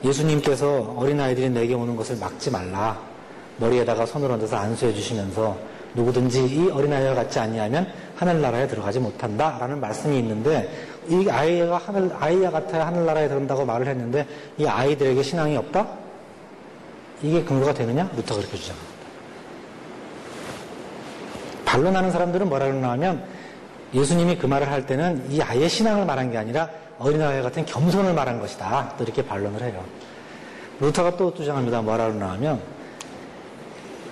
예수님께서 0.04 0.96
어린아이들이 0.98 1.50
내게 1.50 1.74
오는 1.74 1.96
것을 1.96 2.18
막지 2.18 2.52
말라. 2.52 3.00
머리에다가 3.58 4.06
손을 4.06 4.32
얹어서 4.32 4.58
안수해 4.58 4.94
주시면서 4.94 5.58
누구든지 5.94 6.46
이 6.46 6.70
어린아이와 6.70 7.16
같지 7.16 7.40
아니하면 7.40 7.88
하늘나라에 8.16 8.68
들어가지 8.68 9.00
못한다 9.00 9.58
라는 9.60 9.80
말씀이 9.80 10.20
있는데 10.20 10.70
이 11.08 11.30
아이가 11.30 11.78
하늘 11.78 12.12
아이와 12.20 12.52
같아야 12.52 12.88
하늘나라에 12.88 13.28
들어간다고 13.28 13.66
말을 13.66 13.88
했는데 13.88 14.28
이 14.58 14.66
아이들에게 14.66 15.22
신앙이 15.24 15.56
없다? 15.58 15.88
이게 17.22 17.44
근거가 17.44 17.74
되느냐? 17.74 18.10
루터가 18.16 18.42
그렇게 18.42 18.58
주장합니다. 18.58 18.96
반론하는 21.66 22.12
사람들은 22.12 22.50
뭐라 22.50 22.66
그러나 22.66 22.92
하면 22.92 23.24
예수님이 23.94 24.38
그 24.38 24.46
말을 24.46 24.70
할 24.70 24.86
때는 24.86 25.32
이 25.32 25.42
아이의 25.42 25.70
신앙을 25.70 26.06
말한 26.06 26.32
게 26.32 26.38
아니라 26.38 26.70
어린아이 27.00 27.42
같은 27.42 27.66
겸손을 27.66 28.14
말한 28.14 28.40
것이다. 28.40 28.94
또 28.98 29.04
이렇게 29.04 29.24
반론을 29.24 29.62
해요. 29.62 29.84
루터가 30.80 31.18
또 31.18 31.34
주장합니다. 31.34 31.82
뭐라 31.82 32.08
그러나 32.08 32.32
하면 32.34 32.62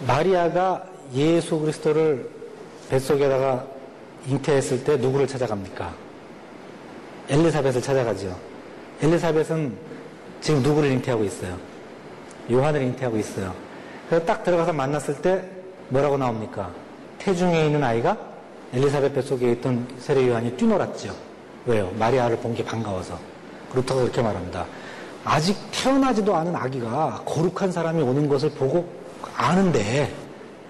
마리아가 0.07 0.83
예수 1.13 1.59
그리스도를 1.59 2.29
뱃속에다가 2.89 3.65
잉태했을 4.27 4.83
때 4.83 4.97
누구를 4.97 5.27
찾아갑니까? 5.27 5.93
엘리사벳을 7.29 7.81
찾아가죠. 7.81 8.37
엘리사벳은 9.01 9.77
지금 10.41 10.61
누구를 10.61 10.91
잉태하고 10.91 11.23
있어요? 11.23 11.57
요한을 12.51 12.81
잉태하고 12.81 13.17
있어요. 13.17 13.53
그래서 14.09 14.25
딱 14.25 14.43
들어가서 14.43 14.73
만났을 14.73 15.21
때 15.21 15.43
뭐라고 15.89 16.17
나옵니까? 16.17 16.71
태중에 17.19 17.65
있는 17.65 17.83
아이가 17.83 18.17
엘리사벳 18.73 19.13
뱃속에 19.13 19.51
있던 19.53 19.87
세례 19.99 20.27
요한이 20.27 20.51
뛰놀았죠. 20.57 21.13
왜요? 21.65 21.91
마리아를 21.97 22.37
본 22.37 22.53
게 22.55 22.63
반가워서. 22.63 23.17
루터가 23.73 24.01
그렇게 24.01 24.21
말합니다. 24.21 24.65
아직 25.23 25.55
태어나지도 25.71 26.35
않은 26.35 26.55
아기가 26.55 27.21
거룩한 27.25 27.71
사람이 27.71 28.01
오는 28.01 28.27
것을 28.27 28.49
보고 28.51 28.87
아는데, 29.35 30.11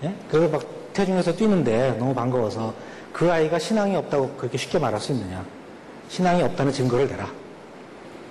예? 0.04 0.14
그걸 0.30 0.50
막 0.50 0.64
태중에서 0.94 1.34
뛰는데 1.36 1.96
너무 1.98 2.14
반가워서 2.14 2.74
그 3.12 3.32
아이가 3.32 3.58
신앙이 3.58 3.96
없다고 3.96 4.30
그렇게 4.38 4.58
쉽게 4.58 4.78
말할 4.80 5.00
수 5.00 5.12
있느냐. 5.12 5.44
신앙이 6.10 6.44
없다는 6.44 6.72
증거를 6.72 7.08
대라. 7.08 7.28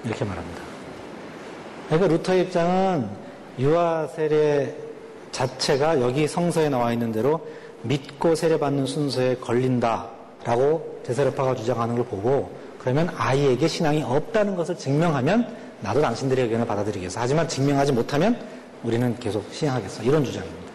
이렇게 0.05 0.25
말합니다. 0.25 0.63
그러니까 1.89 2.09
루터의 2.09 2.43
입장은 2.43 3.09
유아 3.59 4.07
세례 4.09 4.75
자체가 5.33 6.01
여기 6.01 6.29
성서에 6.29 6.69
나와 6.69 6.93
있는 6.93 7.11
대로 7.11 7.41
믿고 7.83 8.35
세례받는 8.35 8.87
순서에 8.87 9.37
걸린다라고 9.37 11.01
제사례파가 11.07 11.55
주장하는 11.57 11.97
걸 11.97 12.05
보고 12.05 12.51
그러면 12.79 13.11
아이에게 13.17 13.69
신앙이 13.69 14.03
없다는 14.03 14.57
것을 14.57 14.77
증명하면 14.77 15.57
나도 15.81 16.01
당신들의 16.01 16.45
의견을 16.45 16.67
받아들이겠어. 16.67 17.21
하지만 17.21 17.49
증명하지 17.49 17.93
못하면 17.93 18.39
우리는 18.83 19.17
계속 19.19 19.45
시행하겠어. 19.53 20.03
이런 20.03 20.25
주장입니다. 20.25 20.73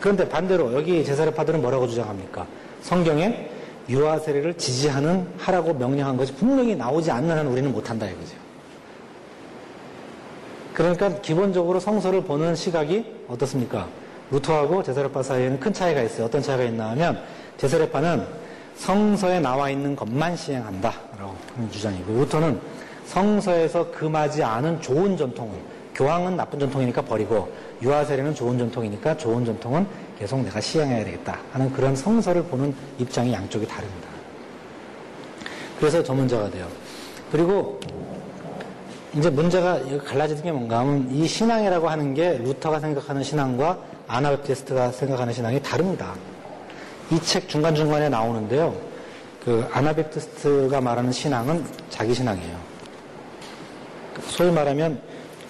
그런데 0.00 0.28
반대로 0.28 0.72
여기 0.74 1.04
제사례파들은 1.04 1.60
뭐라고 1.60 1.86
주장합니까? 1.86 2.46
성경에 2.82 3.48
유아 3.88 4.18
세례를 4.20 4.54
지지하는 4.54 5.26
하라고 5.38 5.74
명령한 5.74 6.16
것이 6.16 6.32
분명히 6.34 6.74
나오지 6.74 7.10
않는 7.10 7.36
한 7.36 7.46
우리는 7.46 7.70
못한다 7.72 8.06
이거죠. 8.06 8.36
그러니까 10.72 11.20
기본적으로 11.20 11.78
성서를 11.78 12.22
보는 12.24 12.54
시각이 12.54 13.04
어떻습니까? 13.28 13.88
루터하고 14.32 14.82
제사레파 14.82 15.22
사이에는 15.22 15.60
큰 15.60 15.72
차이가 15.72 16.02
있어요. 16.02 16.26
어떤 16.26 16.42
차이가 16.42 16.64
있나 16.64 16.90
하면 16.90 17.22
제사레파는 17.58 18.26
성서에 18.76 19.38
나와 19.38 19.70
있는 19.70 19.94
것만 19.94 20.36
시행한다라고 20.36 21.36
하는 21.54 21.70
주장이고 21.70 22.12
루터는 22.14 22.58
성서에서 23.06 23.90
금하지 23.90 24.42
않은 24.42 24.80
좋은 24.80 25.16
전통을 25.16 25.54
교황은 25.94 26.36
나쁜 26.36 26.58
전통이니까 26.58 27.02
버리고 27.02 27.52
유아 27.82 28.04
세례는 28.04 28.34
좋은 28.34 28.58
전통이니까 28.58 29.18
좋은 29.18 29.44
전통은 29.44 29.86
계속 30.18 30.40
내가 30.40 30.60
시행해야 30.60 31.04
되겠다 31.04 31.38
하는 31.52 31.70
그런 31.72 31.94
성서를 31.94 32.42
보는 32.44 32.74
입장이 32.98 33.32
양쪽이 33.32 33.66
다릅니다. 33.66 34.08
그래서 35.78 36.02
전문자가 36.02 36.48
돼요. 36.48 36.66
그리고 37.30 37.78
이제 39.14 39.28
문제가 39.28 39.78
갈라지는 39.98 40.42
게 40.42 40.52
뭔가 40.52 40.78
하면 40.78 41.06
이 41.10 41.26
신앙이라고 41.26 41.88
하는 41.88 42.14
게 42.14 42.38
루터가 42.38 42.80
생각하는 42.80 43.22
신앙과 43.22 43.78
아나베프티스트가 44.12 44.92
생각하는 44.92 45.32
신앙이 45.32 45.62
다릅니다. 45.62 46.14
이 47.10 47.18
책 47.20 47.48
중간중간에 47.48 48.08
나오는데요. 48.08 48.74
그 49.44 49.66
아나베프티스트가 49.72 50.80
말하는 50.80 51.10
신앙은 51.12 51.64
자기 51.90 52.14
신앙이에요. 52.14 52.56
소위 54.28 54.50
말하면 54.50 55.00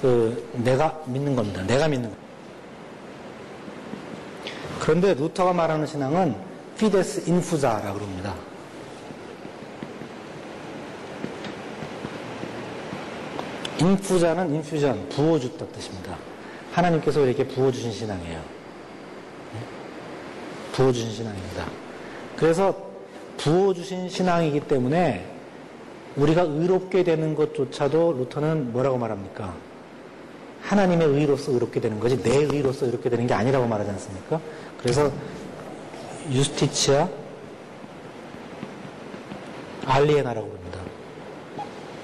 그 0.01 0.48
내가 0.55 1.03
믿는 1.07 1.37
겁니다. 1.37 1.62
내가 1.62 1.88
믿는 1.88 2.09
겁니다. 2.09 2.22
그런데 4.81 5.14
루터가 5.14 5.53
말하는 5.53 5.87
신앙은 5.87 6.35
피데스 6.79 7.29
인푸자라고 7.29 7.94
그럽니다. 7.98 8.35
인푸자는 13.79 14.55
인퓨전, 14.55 15.09
부어줬다 15.09 15.66
뜻입니다. 15.66 16.16
하나님께서 16.72 17.25
이렇게 17.27 17.46
부어주신 17.46 17.92
신앙이에요. 17.92 18.40
네? 20.73 20.77
부어주신 20.77 21.11
신앙입니다. 21.11 21.67
그래서 22.37 22.75
부어주신 23.37 24.09
신앙이기 24.09 24.61
때문에 24.61 25.27
우리가 26.17 26.43
의롭게 26.43 27.05
되는 27.05 27.35
것조차도 27.35 28.15
루터는 28.19 28.73
뭐라고 28.73 28.99
말합니까? 28.99 29.55
하나님의 30.63 31.09
의로서 31.09 31.53
의롭게 31.53 31.81
되는 31.81 31.99
거지 31.99 32.23
내 32.23 32.37
의로서 32.37 32.87
의롭게 32.87 33.11
되는 33.11 33.27
게 33.27 33.35
아니라고 33.35 33.67
말하지 33.67 33.91
않습니까? 33.91 34.41
그래서 34.79 35.11
유스티치아 36.31 37.09
알리에나라고 39.85 40.47
합니다. 40.47 40.81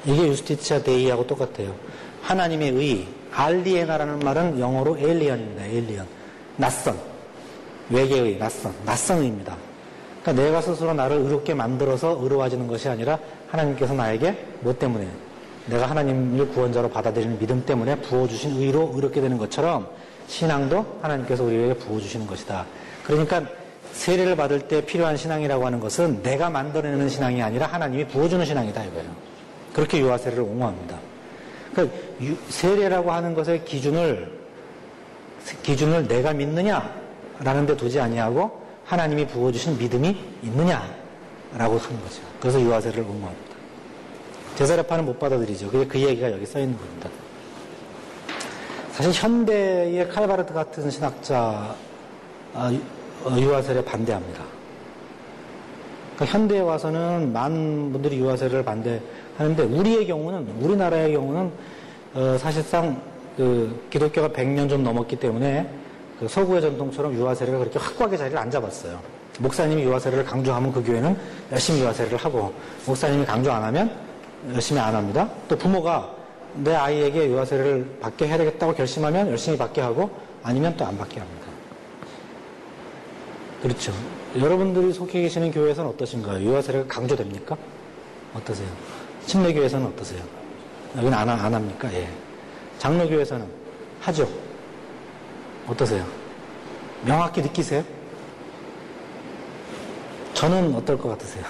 이게 0.05 0.29
유스티치아 0.29 0.83
데이하고 0.83 1.27
똑같아요. 1.27 1.75
하나님의 2.23 2.71
의, 2.71 3.09
알리에나라는 3.31 4.19
말은 4.19 4.59
영어로 4.59 4.99
에일리언입니다. 4.99 5.65
에일리언. 5.65 6.07
낯선. 6.57 7.18
외계의 7.91 8.39
낯선. 8.39 8.73
낯선 8.85 9.19
의입니다. 9.19 9.57
그러니까 10.23 10.45
내가 10.45 10.61
스스로 10.61 10.93
나를 10.93 11.19
의롭게 11.19 11.55
만들어서 11.55 12.19
의로워지는 12.21 12.67
것이 12.67 12.89
아니라 12.89 13.19
하나님께서 13.49 13.95
나에게 13.95 14.37
뭐 14.61 14.77
때문에 14.77 15.09
내가 15.67 15.89
하나님을 15.89 16.49
구원자로 16.49 16.91
받아들이는 16.91 17.39
믿음 17.39 17.65
때문에 17.65 17.97
부어주신 17.97 18.57
의로 18.61 18.91
의롭게 18.95 19.21
되는 19.21 19.39
것처럼 19.39 19.87
신앙도 20.27 20.99
하나님께서 21.03 21.45
우리에게 21.45 21.75
부어주시는 21.75 22.27
것이다. 22.27 22.67
그러니까 23.05 23.43
세례를 23.93 24.37
받을 24.37 24.61
때 24.61 24.85
필요한 24.85 25.17
신앙이라고 25.17 25.65
하는 25.65 25.81
것은 25.81 26.23
내가 26.23 26.51
만들어내는 26.51 27.09
신앙이 27.09 27.43
아니라 27.43 27.67
하나님이 27.67 28.07
부어주는 28.09 28.45
신앙이다 28.45 28.85
이거예요. 28.85 29.11
그렇게 29.73 29.99
유아 30.01 30.19
세례를 30.19 30.43
옹호합니다. 30.43 30.99
그러니까 31.73 31.97
세례라고 32.49 33.13
하는 33.13 33.35
것의 33.35 33.65
기준을 33.65 34.39
기준을 35.63 36.09
내가 36.09 36.33
믿느냐 36.33 37.08
라는 37.41 37.67
데 37.67 37.77
두지 37.77 38.01
아니하고 38.01 38.63
하나님이 38.85 39.27
부어주신 39.27 39.79
믿음이 39.79 40.17
있느냐라고 40.43 41.79
하는 41.79 42.01
거죠. 42.03 42.23
그래서 42.41 42.61
유아 42.61 42.81
세례를 42.81 43.03
옹호합니다. 43.05 43.49
제사례파는 44.57 45.05
못 45.05 45.19
받아들이죠. 45.21 45.71
그게 45.71 45.87
그 45.87 46.01
얘기가 46.01 46.33
여기 46.33 46.45
써 46.45 46.59
있는 46.59 46.77
겁니다. 46.77 47.09
사실 48.91 49.13
현대의 49.13 50.09
칼바르트 50.09 50.53
같은 50.53 50.91
신학자 50.91 51.77
아, 52.53 52.73
어, 53.23 53.37
유아세례 53.39 53.85
반대합니다. 53.85 54.43
그러니까 56.17 56.39
현대에 56.39 56.59
와서는 56.59 57.33
많은 57.33 57.93
분들이 57.93 58.19
유아세례를 58.19 58.65
반대하는데 58.65 59.63
우리의 59.63 60.09
경우는 60.09 60.49
우리나라의 60.61 61.13
경우는 61.13 61.53
어, 62.15 62.37
사실상 62.39 63.01
그 63.37 63.87
기독교가 63.91 64.31
100년 64.31 64.69
좀 64.69 64.83
넘었기 64.83 65.15
때문에 65.15 65.71
그 66.19 66.27
서구의 66.27 66.61
전통처럼 66.61 67.15
유아 67.15 67.35
세례가 67.35 67.59
그렇게 67.59 67.79
확고하게 67.79 68.17
자리를 68.17 68.37
안 68.37 68.51
잡았어요. 68.51 68.99
목사님이 69.39 69.85
유아 69.85 69.99
세례를 70.01 70.25
강조하면 70.25 70.73
그 70.73 70.83
교회는 70.83 71.17
열심히 71.53 71.81
유아 71.81 71.93
세례를 71.93 72.19
하고 72.19 72.53
목사님이 72.87 73.25
강조 73.25 73.53
안 73.53 73.63
하면 73.65 73.91
열심히 74.53 74.81
안 74.81 74.95
합니다. 74.95 75.29
또 75.49 75.57
부모가 75.57 76.13
내 76.55 76.75
아이에게 76.75 77.29
유아 77.29 77.45
세례를 77.45 77.99
받게 78.01 78.27
해야 78.27 78.37
되겠다고 78.39 78.75
결심하면 78.75 79.29
열심히 79.29 79.57
받게 79.57 79.81
하고 79.81 80.11
아니면 80.43 80.77
또 80.77 80.85
안 80.85 80.97
받게 80.99 81.21
합니다. 81.21 81.47
그렇죠. 83.63 83.93
여러분들이 84.37 84.93
속해 84.93 85.23
계시는 85.23 85.51
교회에서는 85.53 85.91
어떠신가요? 85.91 86.45
유아 86.45 86.63
세례가 86.63 86.87
강조됩니까? 86.89 87.57
어떠세요? 88.35 88.69
침례교회에서는 89.27 89.87
어떠세요? 89.87 90.23
여기는 90.97 91.13
안, 91.13 91.29
안 91.29 91.55
합니까? 91.55 91.93
예. 91.93 92.09
장로교회에서는 92.79 93.47
하죠. 94.01 94.29
어떠세요? 95.69 96.05
명확히 97.05 97.43
느끼세요? 97.43 97.85
저는 100.35 100.75
어떨 100.75 100.97
것 100.99 101.09
같으세요? 101.11 101.45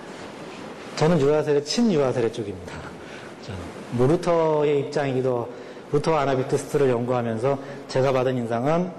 저는 0.96 1.20
유아세례, 1.20 1.62
친유아세례 1.64 2.30
쪽입니다. 2.30 2.72
뭐 3.92 4.06
루터의 4.06 4.80
입장이기도 4.80 5.48
루터 5.92 6.16
아나비트스트를 6.16 6.90
연구하면서 6.90 7.58
제가 7.88 8.12
받은 8.12 8.36
인상은 8.36 8.90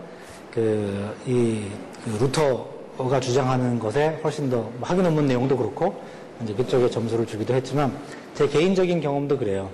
그, 0.52 1.13
이, 1.26 1.65
그 2.04 2.24
루터가 2.24 3.19
주장하는 3.19 3.80
것에 3.80 4.19
훨씬 4.24 4.50
더 4.50 4.69
확인 4.82 5.04
논문 5.04 5.28
내용도 5.28 5.58
그렇고 5.58 6.02
이제 6.41 6.54
그쪽에 6.54 6.89
점수를 6.89 7.26
주기도 7.26 7.54
했지만 7.54 7.98
제 8.34 8.48
개인적인 8.48 9.02
경험도 9.02 9.38
그래요. 9.38 9.69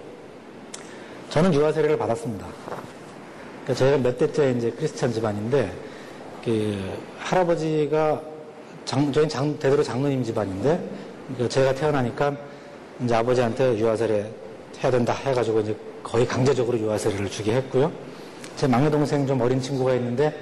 저는 1.30 1.54
유아 1.54 1.72
세례를 1.72 1.98
받았습니다. 1.98 2.48
그러니까 3.64 3.74
저희가 3.74 3.98
몇 3.98 4.18
대째 4.18 4.52
이제 4.52 4.72
크리스찬 4.72 5.12
집안인데 5.12 5.72
그 6.44 6.98
할아버지가 7.20 8.22
장, 8.86 9.12
저희 9.14 9.30
장, 9.30 9.58
대대로 9.60 9.84
장로님 9.84 10.24
집안인데 10.24 10.90
그 11.38 11.48
제가 11.48 11.74
태어나니까 11.74 12.36
이제 13.04 13.16
아버지한테 13.16 13.78
유아 13.78 13.96
세례 13.96 14.32
해야 14.84 14.92
된다 14.92 15.14
해가지고 15.14 15.60
이제 15.62 15.76
거의 16.04 16.26
강제적으로 16.26 16.78
유아 16.80 16.98
세례를 16.98 17.30
주게 17.30 17.54
했고요. 17.54 17.92
제 18.56 18.68
막내 18.68 18.90
동생 18.90 19.26
좀 19.26 19.40
어린 19.42 19.62
친구가 19.62 19.94
있는데 19.96 20.36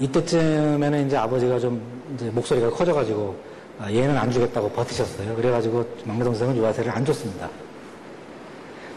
이때쯤에는 0.00 1.06
이제 1.06 1.16
아버지가 1.16 1.58
좀 1.58 1.80
이제 2.14 2.28
목소리가 2.30 2.70
커져가지고 2.70 3.36
아, 3.78 3.90
얘는 3.90 4.16
안 4.16 4.30
주겠다고 4.30 4.70
버티셨어요. 4.70 5.36
그래가지고 5.36 5.86
막내 6.04 6.24
동생은 6.24 6.56
유아세례를 6.56 6.90
안 6.90 7.04
줬습니다. 7.04 7.48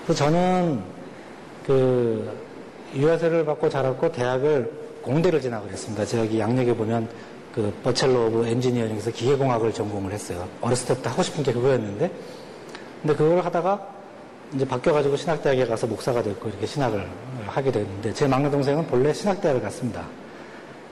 그래서 0.03 0.25
저는 0.25 0.81
그 1.65 2.48
유아세례를 2.95 3.45
받고 3.45 3.69
자랐고 3.69 4.11
대학을 4.11 4.71
공대를 5.01 5.41
진학을 5.41 5.71
했습니다. 5.71 6.05
저기 6.05 6.39
약력에 6.39 6.73
보면 6.75 7.07
그 7.53 7.73
Bachelor 7.83 8.27
of 8.27 8.47
Engineering에서 8.47 9.11
기계공학을 9.11 9.73
전공을 9.73 10.11
했어요. 10.11 10.47
어렸을 10.61 10.87
때부터 10.87 11.09
하고 11.09 11.23
싶은 11.23 11.43
게 11.43 11.51
그거였는데 11.51 12.11
근데 13.01 13.15
그걸 13.15 13.43
하다가 13.43 13.87
이제 14.53 14.67
바뀌어가지고 14.67 15.15
신학대학에 15.15 15.65
가서 15.65 15.87
목사가 15.87 16.21
됐고 16.21 16.49
이렇게 16.49 16.65
신학을 16.65 17.07
하게 17.47 17.71
됐는데 17.71 18.13
제 18.13 18.27
막내 18.27 18.49
동생은 18.49 18.87
본래 18.87 19.13
신학대학을 19.13 19.61
갔습니다. 19.61 20.05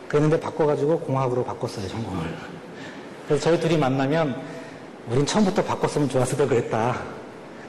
그랬는데 0.07 0.39
바꿔가지고 0.39 0.99
공학으로 0.99 1.43
바꿨어요 1.43 1.87
전공을. 1.87 2.33
그래서 3.27 3.43
저희 3.43 3.59
둘이 3.59 3.77
만나면 3.77 4.41
우린 5.09 5.25
처음부터 5.25 5.63
바꿨으면 5.63 6.09
좋았을 6.09 6.37
걸 6.37 6.47
그랬다. 6.47 7.16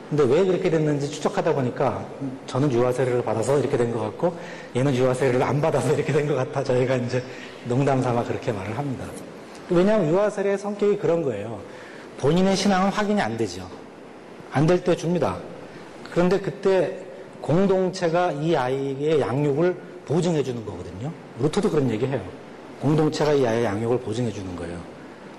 근데 0.08 0.24
왜 0.24 0.44
그렇게 0.44 0.70
됐는지 0.70 1.10
추적하다 1.10 1.54
보니까 1.54 2.04
저는 2.46 2.72
유아 2.72 2.92
세례를 2.92 3.22
받아서 3.22 3.58
이렇게 3.58 3.76
된 3.76 3.92
것 3.92 4.00
같고 4.00 4.34
얘는 4.74 4.94
유아 4.94 5.12
세례를 5.14 5.42
안 5.42 5.60
받아서 5.60 5.92
이렇게 5.92 6.12
된 6.12 6.26
것 6.26 6.34
같아. 6.34 6.64
저희가 6.64 6.96
이제 6.96 7.22
농담 7.66 8.00
삼아 8.02 8.24
그렇게 8.24 8.50
말을 8.52 8.76
합니다. 8.76 9.04
왜냐하면 9.68 10.08
유아 10.10 10.30
세례의 10.30 10.56
성격이 10.56 10.96
그런 10.98 11.22
거예요. 11.22 11.60
본인의 12.18 12.56
신앙은 12.56 12.88
확인이 12.90 13.20
안 13.20 13.36
되죠. 13.36 13.68
안 14.50 14.66
될 14.66 14.82
때 14.82 14.96
줍니다. 14.96 15.36
그런데 16.10 16.40
그때 16.40 16.98
공동체가 17.42 18.32
이 18.32 18.56
아이의 18.56 19.20
양육을 19.20 19.76
보증해 20.06 20.42
주는 20.42 20.64
거거든요. 20.64 21.12
루터도 21.38 21.68
그런 21.70 21.90
얘기 21.90 22.06
해요. 22.06 22.20
공동체가 22.80 23.34
이 23.34 23.46
아이의 23.46 23.64
양육을 23.64 23.98
보증해 24.00 24.32
주는 24.32 24.56
거예요. 24.56 24.78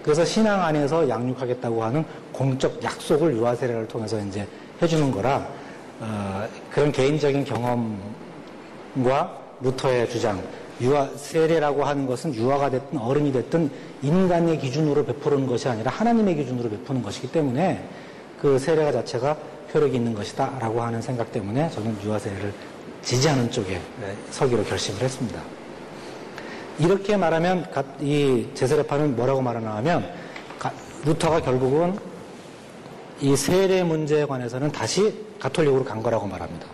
그래서 0.09 0.25
신앙 0.25 0.63
안에서 0.63 1.07
양육하겠다고 1.07 1.83
하는 1.83 2.03
공적 2.31 2.83
약속을 2.83 3.35
유아 3.35 3.53
세례를 3.53 3.87
통해서 3.87 4.19
이제 4.19 4.43
해주는 4.81 5.11
거라 5.11 5.47
어, 5.99 6.47
그런 6.71 6.91
개인적인 6.91 7.45
경험과 7.45 9.37
루터의 9.61 10.09
주장, 10.09 10.41
유아 10.81 11.09
세례라고 11.15 11.83
하는 11.83 12.07
것은 12.07 12.33
유아가 12.33 12.71
됐든 12.71 12.97
어른이 12.97 13.31
됐든 13.33 13.69
인간의 14.01 14.57
기준으로 14.57 15.05
베푸는 15.05 15.45
것이 15.45 15.69
아니라 15.69 15.91
하나님의 15.91 16.37
기준으로 16.37 16.71
베푸는 16.71 17.03
것이기 17.03 17.31
때문에 17.31 17.87
그 18.41 18.57
세례가 18.57 18.91
자체가 18.91 19.37
효력이 19.71 19.95
있는 19.95 20.15
것이다라고 20.15 20.81
하는 20.81 21.03
생각 21.03 21.31
때문에 21.31 21.69
저는 21.69 21.95
유아 22.03 22.17
세례를 22.17 22.51
지지하는 23.03 23.51
쪽에 23.51 23.79
서기로 24.31 24.63
결심을 24.63 25.03
했습니다. 25.03 25.58
이렇게 26.79 27.17
말하면 27.17 27.65
이 27.99 28.47
제세례파는 28.53 29.15
뭐라고 29.15 29.41
말하나 29.41 29.75
하면 29.77 30.09
루터가 31.03 31.41
결국은 31.41 31.97
이 33.21 33.35
세례 33.35 33.83
문제에 33.83 34.25
관해서는 34.25 34.71
다시 34.71 35.13
가톨릭으로 35.39 35.83
간 35.83 36.01
거라고 36.01 36.25
말합니다. 36.25 36.67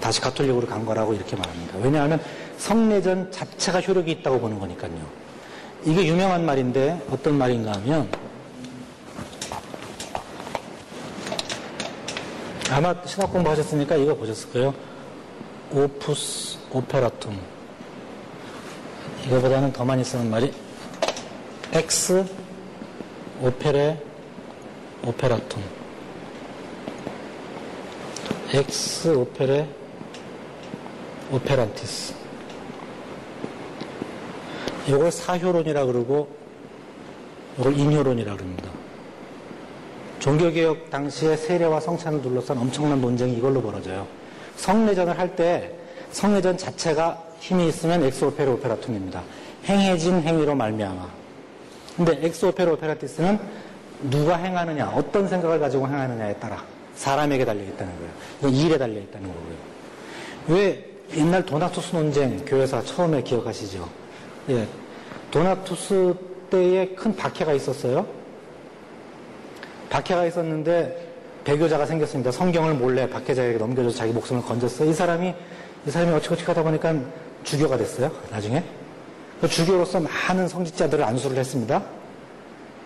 다시 0.00 0.20
가톨릭으로 0.20 0.66
간 0.66 0.84
거라고 0.84 1.14
이렇게 1.14 1.34
말합니다. 1.34 1.78
왜냐하면 1.78 2.20
성례전 2.58 3.32
자체가 3.32 3.80
효력이 3.80 4.10
있다고 4.12 4.38
보는 4.38 4.58
거니까요. 4.58 4.92
이게 5.84 6.06
유명한 6.06 6.44
말인데 6.44 7.00
어떤 7.10 7.38
말인가 7.38 7.72
하면 7.72 8.08
아마 12.70 12.94
신학 13.06 13.32
공부하셨으니까 13.32 13.96
이거 13.96 14.14
보셨을 14.14 14.50
거예요. 14.50 14.74
opus 15.72 16.58
operatum. 16.70 17.55
이거보다는 19.26 19.72
더 19.72 19.84
많이 19.84 20.04
쓰는 20.04 20.30
말이 20.30 20.52
ex 21.72 22.24
opere 23.42 24.00
operatum. 25.04 25.62
Ex 28.52 29.08
opere 29.08 29.68
operantis. 31.32 32.14
이걸 34.86 35.10
사효론이라 35.10 35.86
그러고 35.86 36.28
이걸 37.58 37.76
인효론이라 37.76 38.36
그럽니다. 38.36 38.70
종교개혁 40.20 40.88
당시에 40.88 41.36
세례와 41.36 41.80
성찬을 41.80 42.22
둘러싼 42.22 42.58
엄청난 42.58 43.00
논쟁이 43.00 43.34
이걸로 43.34 43.60
벌어져요. 43.60 44.06
성례전을 44.56 45.18
할 45.18 45.34
때 45.34 45.72
성례전 46.12 46.56
자체가 46.56 47.25
힘이 47.40 47.68
있으면 47.68 48.02
ex 48.04 48.17
opere 48.17 48.50
operatum입니다. 48.52 49.22
행해진 49.64 50.20
행위로 50.22 50.54
말미암아. 50.54 51.08
근데 51.96 52.18
ex 52.22 52.36
opere 52.36 52.72
operantis는 52.72 53.38
누가 54.10 54.36
행하느냐, 54.36 54.92
어떤 54.94 55.26
생각을 55.26 55.58
가지고 55.58 55.88
행하느냐에 55.88 56.34
따라 56.34 56.62
사람에게 56.96 57.44
달려있다는 57.44 57.92
거예요. 57.96 58.10
이건 58.40 58.54
일에 58.54 58.78
달려있다는 58.78 59.28
거고요. 59.28 59.54
왜 60.48 60.90
옛날 61.16 61.44
도나투스 61.44 61.94
논쟁 61.94 62.44
교회사 62.44 62.82
처음에 62.82 63.22
기억하시죠? 63.22 63.88
예. 64.50 64.66
도나투스 65.30 66.14
때에 66.50 66.88
큰 66.88 67.14
박해가 67.16 67.52
있었어요. 67.52 68.06
박해가 69.90 70.26
있었는데 70.26 71.06
배교자가 71.44 71.86
생겼습니다. 71.86 72.32
성경을 72.32 72.74
몰래 72.74 73.08
박해자에게 73.08 73.58
넘겨줘서 73.58 73.96
자기 73.96 74.12
목숨을 74.12 74.42
건졌어요. 74.42 74.90
이 74.90 74.92
사람이 74.92 75.34
이 75.86 75.90
사람이 75.90 76.12
어찌어찌 76.12 76.44
하다 76.44 76.62
보니까 76.64 76.94
주교가 77.46 77.78
됐어요. 77.78 78.10
나중에 78.30 78.62
그 79.40 79.48
주교로서 79.48 80.00
많은 80.00 80.48
성직자들을 80.48 81.02
안수를 81.02 81.38
했습니다. 81.38 81.82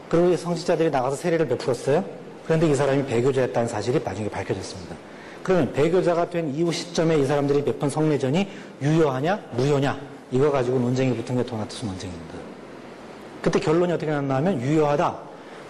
그리고 0.08 0.30
이 0.30 0.36
성직자들이 0.36 0.90
나가서 0.90 1.16
세례를 1.16 1.48
베풀었어요. 1.48 2.04
그런데 2.44 2.68
이 2.68 2.74
사람이 2.74 3.06
배교자였다는 3.06 3.68
사실이 3.68 4.00
나중에 4.04 4.28
밝혀졌습니다. 4.28 4.96
그러면 5.42 5.72
배교자가 5.72 6.28
된 6.28 6.54
이후 6.54 6.70
시점에 6.70 7.16
이 7.18 7.24
사람들이 7.24 7.64
베푼 7.64 7.88
성례전이 7.88 8.46
유효하냐 8.82 9.40
무효냐 9.52 9.98
이거 10.30 10.50
가지고 10.50 10.78
논쟁이 10.78 11.16
붙은 11.16 11.36
게 11.36 11.44
도나투스 11.44 11.86
논쟁입니다. 11.86 12.34
그때 13.40 13.58
결론이 13.58 13.92
어떻게 13.92 14.10
났나 14.10 14.36
하면 14.36 14.60
유효하다. 14.60 15.16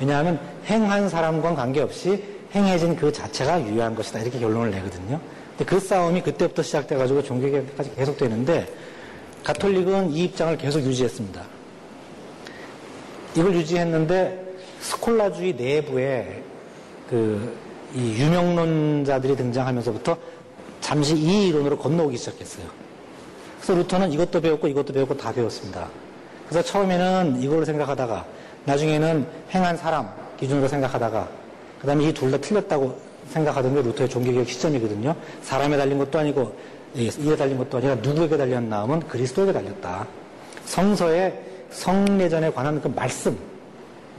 왜냐하면 0.01 0.41
행한 0.67 1.09
사람과 1.09 1.55
관계없이 1.55 2.25
행해진 2.53 2.97
그 2.97 3.13
자체가 3.13 3.63
유효한 3.63 3.95
것이다. 3.95 4.19
이렇게 4.21 4.41
결론을 4.41 4.73
내거든요. 4.73 5.21
그 5.65 5.79
싸움이 5.81 6.23
그때부터 6.23 6.63
시작돼가지고 6.63 7.23
종교개혁까지 7.23 7.95
계속되는데 7.95 8.67
가톨릭은 9.45 10.11
이 10.13 10.25
입장을 10.25 10.57
계속 10.59 10.81
유지했습니다. 10.81 11.43
이걸 13.37 13.55
유지했는데 13.55 14.57
스콜라주의 14.81 15.55
내부에 15.55 16.43
그 17.09 17.71
이 17.95 18.13
유명론자들이 18.23 19.37
등장하면서부터 19.37 20.17
잠시 20.81 21.17
이 21.17 21.49
이론으로 21.49 21.77
건너오기 21.79 22.17
시작했어요. 22.17 22.67
그래서 23.57 23.75
루터는 23.75 24.13
이것도 24.13 24.41
배웠고 24.41 24.69
이것도 24.69 24.93
배웠고 24.93 25.17
다 25.17 25.33
배웠습니다. 25.33 25.89
그래서 26.49 26.67
처음에는 26.67 27.43
이걸 27.43 27.67
생각하다가 27.67 28.25
나중에는 28.65 29.27
행한 29.53 29.77
사람 29.77 30.09
기준으로 30.39 30.69
생각하다가 30.69 31.29
그 31.81 31.87
다음에 31.87 32.05
이 32.05 32.13
둘 32.13 32.31
다 32.31 32.39
틀렸다고 32.39 32.99
생각하던 33.29 33.75
게 33.75 33.83
루터의 33.83 34.09
종교개혁 34.09 34.49
시점이거든요. 34.49 35.15
사람에 35.43 35.77
달린 35.77 35.99
것도 35.99 36.19
아니고 36.19 36.57
이에 36.95 37.37
달린 37.37 37.59
것도 37.59 37.79
아니라 37.79 37.95
누구에게 37.97 38.37
달렸나 38.37 38.83
하면 38.83 39.01
그리스도에게 39.07 39.53
달렸다. 39.53 40.07
성서의 40.65 41.41
성례전에 41.71 42.53
관한 42.53 42.81
그 42.81 42.89
말씀 42.89 43.39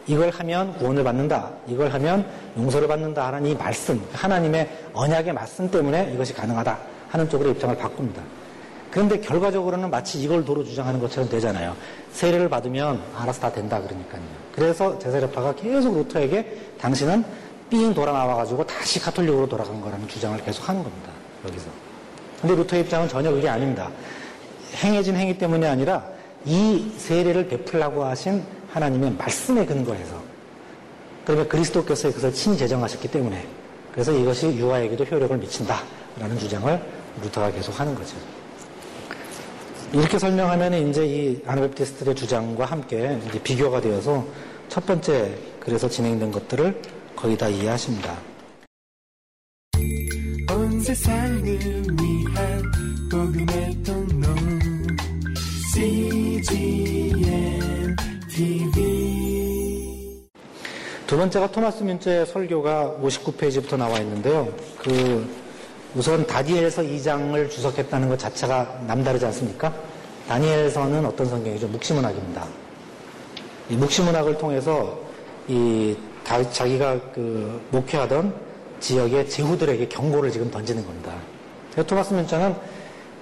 이걸 0.07 0.29
하면 0.29 0.73
구원을 0.77 1.03
받는다. 1.03 1.51
이걸 1.67 1.89
하면 1.89 2.25
용서를 2.57 2.87
받는다 2.87 3.27
하는 3.27 3.45
이 3.45 3.55
말씀 3.55 4.01
하나님의 4.13 4.69
언약의 4.93 5.33
말씀 5.33 5.69
때문에 5.69 6.11
이것이 6.13 6.33
가능하다 6.33 6.77
하는 7.09 7.29
쪽으로 7.29 7.51
입장을 7.51 7.77
바꿉니다. 7.77 8.21
그런데 8.89 9.19
결과적으로는 9.19 9.89
마치 9.89 10.19
이걸 10.21 10.43
도로 10.43 10.63
주장하는 10.63 10.99
것처럼 10.99 11.29
되잖아요. 11.29 11.75
세례를 12.11 12.49
받으면 12.49 13.01
알아서 13.15 13.39
다 13.39 13.51
된다 13.51 13.81
그러니까요. 13.81 14.21
그래서 14.53 14.99
제세례파가 14.99 15.55
계속 15.55 15.95
루터에게 15.95 16.57
당신은 16.79 17.23
삥 17.71 17.93
돌아 17.93 18.11
나와가지고 18.11 18.65
다시 18.67 18.99
카톨릭으로 18.99 19.47
돌아간 19.47 19.79
거라는 19.79 20.07
주장을 20.07 20.37
계속 20.43 20.67
하는 20.67 20.83
겁니다. 20.83 21.09
여기서. 21.47 21.67
근데 22.41 22.55
루터의 22.55 22.83
입장은 22.83 23.07
전혀 23.07 23.31
그게 23.31 23.47
아닙니다. 23.47 23.89
행해진 24.75 25.15
행위 25.15 25.37
때문이 25.37 25.65
아니라 25.65 26.05
이 26.45 26.91
세례를 26.97 27.47
베풀라고 27.47 28.03
하신 28.03 28.43
하나님의 28.71 29.13
말씀에 29.13 29.65
근거해서 29.65 30.21
그러면 31.25 31.47
그리스도께서 31.47 32.09
그것을 32.09 32.33
친히 32.33 32.57
제정하셨기 32.57 33.07
때문에 33.07 33.47
그래서 33.93 34.11
이것이 34.11 34.47
유아에게도 34.55 35.05
효력을 35.05 35.37
미친다라는 35.37 36.37
주장을 36.39 36.81
루터가 37.23 37.51
계속 37.51 37.79
하는 37.79 37.95
거죠. 37.95 38.17
이렇게 39.93 40.17
설명하면 40.17 40.73
이제 40.89 41.05
이 41.05 41.41
아나베프티스트의 41.45 42.15
주장과 42.15 42.65
함께 42.65 43.19
비교가 43.43 43.79
되어서 43.79 44.25
첫 44.67 44.85
번째 44.85 45.37
그래서 45.59 45.87
진행된 45.87 46.31
것들을 46.31 46.81
거의 47.21 47.37
다 47.37 47.47
이해하십니다. 47.47 48.17
두 61.05 61.17
번째가 61.17 61.51
토마스 61.51 61.83
민트의 61.83 62.25
설교가 62.25 62.97
59페이지부터 63.03 63.77
나와 63.77 63.99
있는데요. 63.99 64.51
그 64.79 65.29
우선 65.93 66.25
다니엘서 66.25 66.81
2장을 66.81 67.51
주석했다는 67.51 68.09
것 68.09 68.17
자체가 68.17 68.81
남다르지 68.87 69.25
않습니까? 69.25 69.75
다니엘서는 70.27 71.05
어떤 71.05 71.27
성경이죠? 71.27 71.67
묵시문학입니다. 71.67 72.47
이 73.69 73.75
묵시문학을 73.75 74.37
통해서 74.37 75.10
이 75.47 75.95
자기가 76.51 76.99
그 77.13 77.61
목회하던 77.71 78.33
지역의 78.79 79.29
제후들에게 79.29 79.87
경고를 79.87 80.31
지금 80.31 80.49
던지는 80.49 80.85
겁니다. 80.85 81.13
토마스 81.87 82.13
문자는 82.13 82.55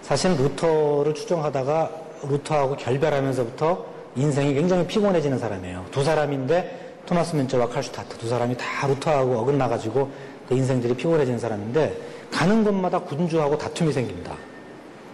사실 0.02 0.36
루터를 0.36 1.14
추종하다가 1.14 1.92
루터하고 2.24 2.76
결별하면서부터 2.78 3.86
인생이 4.16 4.54
굉장히 4.54 4.86
피곤해지는 4.88 5.38
사람이에요. 5.38 5.86
두 5.92 6.04
사람인데 6.04 6.96
토마스 7.06 7.36
문자와 7.36 7.70
칼슈타트 7.70 8.18
두 8.18 8.28
사람이 8.28 8.56
다 8.58 8.88
루터하고 8.88 9.40
어긋나가지고 9.40 10.12
그 10.48 10.56
인생들이 10.56 10.96
피곤해지는 10.96 11.40
사람인데 11.40 11.96
가는 12.32 12.64
곳마다 12.64 13.00
군주하고 13.00 13.58
다툼이 13.58 13.92
생깁니다. 13.92 14.36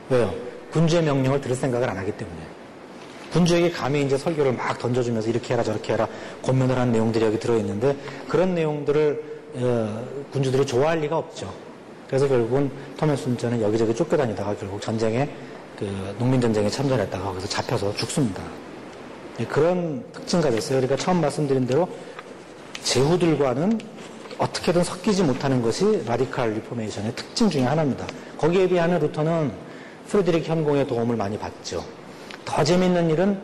왜요? 0.09 0.33
군주의 0.71 1.03
명령을 1.03 1.41
들을 1.41 1.55
생각을 1.55 1.89
안 1.89 1.97
하기 1.97 2.11
때문에. 2.11 2.37
군주에게 3.35 3.69
감히 3.69 4.01
이제 4.01 4.17
설교를 4.17 4.53
막 4.53 4.79
던져주면서 4.79 5.29
이렇게 5.29 5.53
해라 5.53 5.61
저렇게 5.61 5.91
해라 5.91 6.07
권면을 6.41 6.79
한 6.79 6.93
내용들이 6.93 7.25
여기 7.25 7.37
들어있는데 7.37 7.97
그런 8.29 8.55
내용들을 8.55 9.35
어, 9.55 10.05
군주들이 10.31 10.65
좋아할 10.65 10.99
리가 11.01 11.17
없죠. 11.17 11.53
그래서 12.07 12.29
결국은 12.29 12.71
순자는 13.17 13.61
여기저기 13.61 13.93
쫓겨다니다가 13.93 14.55
결국 14.55 14.81
전쟁에 14.81 15.29
그 15.77 16.15
농민전쟁에 16.17 16.69
참전했다가 16.69 17.25
거기서 17.25 17.47
잡혀서 17.47 17.93
죽습니다. 17.95 18.41
네, 19.37 19.45
그런 19.45 20.05
특징가 20.13 20.49
됐어요. 20.49 20.79
그러니까 20.79 20.95
처음 20.95 21.19
말씀드린 21.19 21.67
대로 21.67 21.89
제후들과는 22.83 23.79
어떻게든 24.37 24.81
섞이지 24.81 25.23
못하는 25.23 25.61
것이 25.61 26.03
라디칼 26.05 26.53
리포메이션의 26.53 27.13
특징 27.15 27.49
중의 27.49 27.67
하나입니다. 27.67 28.07
거기에 28.37 28.69
비하면 28.69 29.01
루터는 29.01 29.51
프레드릭 30.07 30.47
현공의 30.47 30.87
도움을 30.87 31.17
많이 31.17 31.37
받죠. 31.37 31.83
더 32.45 32.63
재밌는 32.63 33.10
일은 33.10 33.39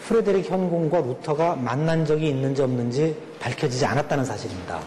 프레드릭 0.00 0.50
현공과 0.50 1.00
루터가 1.00 1.56
만난 1.56 2.04
적이 2.04 2.30
있는지 2.30 2.62
없는지 2.62 3.16
밝혀지지 3.40 3.84
않았다는 3.84 4.24
사실입니다. 4.24 4.80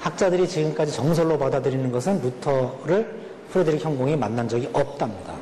학자들이 0.00 0.48
지금까지 0.48 0.92
정설로 0.92 1.38
받아들이는 1.38 1.90
것은 1.90 2.20
루터를 2.22 3.20
프레드릭 3.50 3.84
현공이 3.84 4.16
만난 4.16 4.48
적이 4.48 4.68
없답니다. 4.72 5.34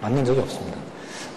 만난 0.00 0.24
적이 0.24 0.40
없습니다. 0.40 0.78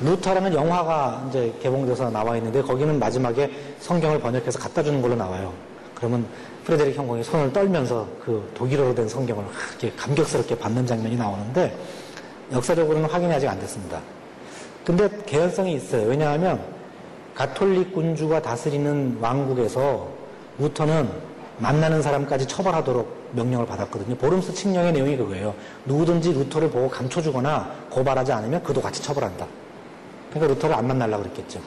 루터라는 0.01 0.53
영화가 0.53 1.25
이제 1.29 1.53
개봉돼서 1.61 2.09
나와 2.09 2.37
있는데 2.37 2.61
거기는 2.61 2.99
마지막에 2.99 3.49
성경을 3.79 4.19
번역해서 4.19 4.59
갖다 4.59 4.83
주는 4.83 5.01
걸로 5.01 5.15
나와요. 5.15 5.53
그러면 5.95 6.25
프레드릭 6.63 6.95
현공이 6.95 7.23
손을 7.23 7.51
떨면서 7.51 8.07
그 8.23 8.51
독일어로 8.53 8.93
된 8.93 9.07
성경을 9.07 9.43
이렇게 9.71 9.95
감격스럽게 9.95 10.59
받는 10.59 10.85
장면이 10.85 11.15
나오는데 11.15 11.75
역사적으로는 12.51 13.09
확인이 13.09 13.33
아직 13.33 13.47
안 13.47 13.59
됐습니다. 13.59 13.99
근데 14.87 15.09
개연성이 15.25 15.73
있어요. 15.73 16.07
왜냐하면 16.07 16.61
가톨릭 17.35 17.93
군주가 17.93 18.41
다스리는 18.41 19.17
왕국에서 19.19 20.07
루터는 20.59 21.09
만나는 21.57 22.01
사람까지 22.01 22.47
처벌하도록 22.47 23.31
명령을 23.33 23.65
받았거든요. 23.65 24.15
보름스 24.15 24.53
칙령의 24.53 24.93
내용이 24.93 25.17
그거예요. 25.17 25.53
누구든지 25.83 26.31
루터를 26.31 26.69
보고 26.69 26.87
감춰주거나 26.87 27.69
고발하지 27.89 28.31
않으면 28.31 28.63
그도 28.63 28.81
같이 28.81 29.03
처벌한다. 29.03 29.45
그러니까 30.29 30.53
루터를 30.53 30.73
안 30.77 30.87
만나려고 30.87 31.23
그랬겠죠. 31.23 31.59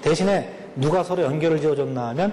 대신에 0.00 0.50
누가 0.74 1.04
서로 1.04 1.24
연결을 1.24 1.60
지어줬나 1.60 2.08
하면 2.08 2.32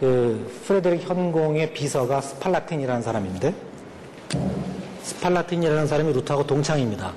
그 0.00 0.60
프레드릭 0.66 1.08
현공의 1.08 1.72
비서가 1.72 2.20
스팔라틴이라는 2.20 3.00
사람인데 3.00 3.54
스팔라틴이라는 5.04 5.86
사람이 5.86 6.12
루터하고 6.14 6.48
동창입니다. 6.48 7.12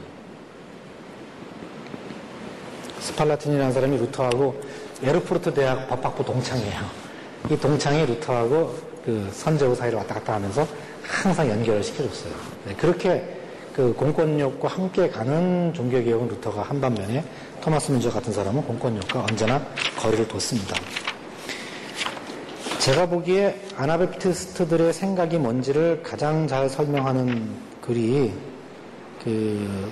스팔라틴이라는 3.06 3.72
사람이 3.72 3.98
루터하고 3.98 4.62
에르푸르트 5.04 5.54
대학 5.54 5.88
법학부 5.88 6.26
동창이에요. 6.26 6.82
이 7.52 7.58
동창이 7.58 8.06
루터하고 8.06 8.76
그 9.06 9.30
선제후 9.32 9.76
사이를 9.76 10.00
왔다 10.00 10.15
갔다 10.15 10.34
하면서 10.34 10.68
항상 11.04 11.50
연결을 11.50 11.84
시켜줬어요. 11.84 12.34
네, 12.65 12.74
그렇게 12.76 13.24
그 13.76 13.94
공권력과 13.94 14.68
함께 14.68 15.10
가는 15.10 15.74
종교개혁은 15.74 16.30
루터가 16.30 16.63
한 16.63 16.82
반면에 16.82 17.24
토마스 17.62 17.91
문저 17.91 18.10
같은 18.10 18.34
사람은 18.34 18.63
공권력과 18.63 19.26
언제나 19.30 19.62
거리를 19.98 20.28
뒀습니다. 20.28 20.76
제가 22.80 23.08
보기에 23.08 23.60
아나베피티스트들의 23.76 24.94
생각이 24.94 25.38
뭔지를 25.38 26.02
가장 26.04 26.48
잘 26.48 26.70
설명하는 26.70 27.50
글이 27.82 28.32
그 29.24 29.91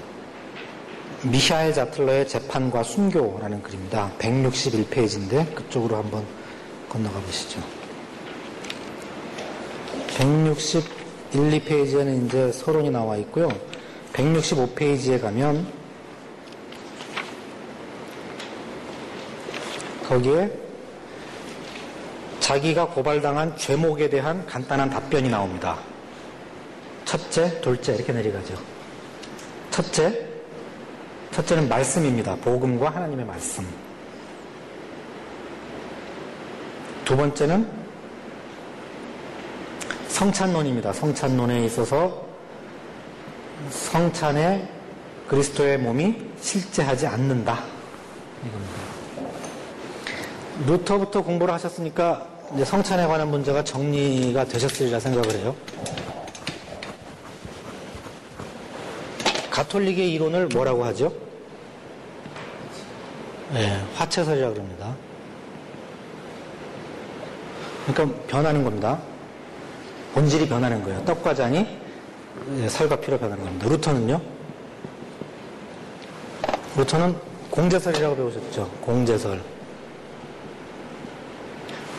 미샤엘 1.25 1.73
자틀러의 1.73 2.27
재판과 2.27 2.83
순교라는 2.83 3.63
글입니다. 3.63 4.11
161페이지인데 4.19 5.55
그쪽으로 5.55 5.95
한번 5.95 6.25
건너가 6.89 7.17
보시죠. 7.21 7.61
161, 10.17 10.83
2페이지에는 11.31 12.25
이제 12.25 12.51
서론이 12.51 12.91
나와 12.91 13.15
있고요. 13.17 13.47
165페이지에 14.11 15.21
가면 15.21 15.65
거기에 20.05 20.51
자기가 22.41 22.89
고발당한 22.89 23.55
죄목에 23.55 24.09
대한 24.09 24.45
간단한 24.45 24.89
답변이 24.89 25.29
나옵니다. 25.29 25.79
첫째, 27.05 27.61
둘째 27.61 27.95
이렇게 27.95 28.11
내려가죠. 28.11 28.55
첫째, 29.71 30.32
첫째는 31.33 31.67
말씀입니다. 31.67 32.35
복음과 32.35 32.91
하나님의 32.91 33.25
말씀. 33.25 33.65
두 37.03 37.17
번째는 37.17 37.67
성찬론입니다. 40.09 40.93
성찬론에 40.93 41.65
있어서 41.65 42.23
성찬에 43.71 44.69
그리스도의 45.27 45.79
몸이 45.79 46.15
실제하지 46.39 47.07
않는다. 47.07 47.63
이겁니다. 48.45 48.73
루터부터 50.67 51.23
공부를 51.23 51.51
하셨으니까 51.55 52.27
성찬에 52.63 53.07
관한 53.07 53.31
문제가 53.31 53.63
정리가 53.63 54.45
되셨으리라 54.45 54.99
생각을 54.99 55.31
해요. 55.39 55.55
가톨릭의 59.53 60.11
이론을 60.13 60.47
뭐라고 60.47 60.83
하죠? 60.85 61.13
네, 63.53 63.79
화채설이라 63.93 64.47
고 64.47 64.53
그럽니다. 64.55 64.95
그러니까 67.85 68.17
변하는 68.25 68.63
겁니다. 68.63 68.99
본질이 70.15 70.49
변하는 70.49 70.83
거예요. 70.83 71.05
떡과 71.05 71.35
잔이 71.35 71.67
살과 72.67 72.95
피로 72.95 73.19
변하는 73.19 73.43
겁니다. 73.43 73.67
루터는요? 73.67 74.21
루터는 76.75 77.15
공제설이라고 77.51 78.15
배우셨죠? 78.15 78.67
공제설. 78.81 79.39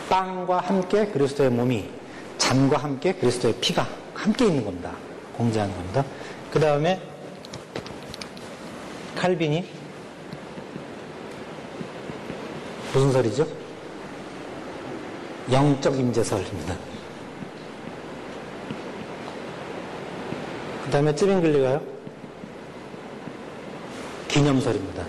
빵과 0.09 0.57
함께 0.59 1.05
그리스도의 1.07 1.51
몸이 1.51 1.89
잔과 2.37 2.79
함께 2.79 3.13
그리스도의 3.13 3.55
피가 3.61 3.87
함께 4.13 4.45
있는 4.47 4.65
겁니다. 4.65 4.91
공제하는 5.37 5.73
겁니다. 5.73 6.03
그 6.51 6.59
다음에 6.59 7.14
칼빈이 9.15 9.65
무슨 12.93 13.11
설이죠? 13.11 13.47
영적 15.51 15.97
임재설입니다. 15.97 16.75
그 20.85 20.91
다음에 20.91 21.13
쯔빙글리가요? 21.13 21.81
기념설입니다. 24.27 25.03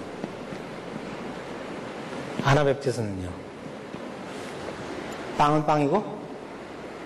아나베프티스는요? 2.44 3.28
빵은 5.38 5.66
빵이고 5.66 6.18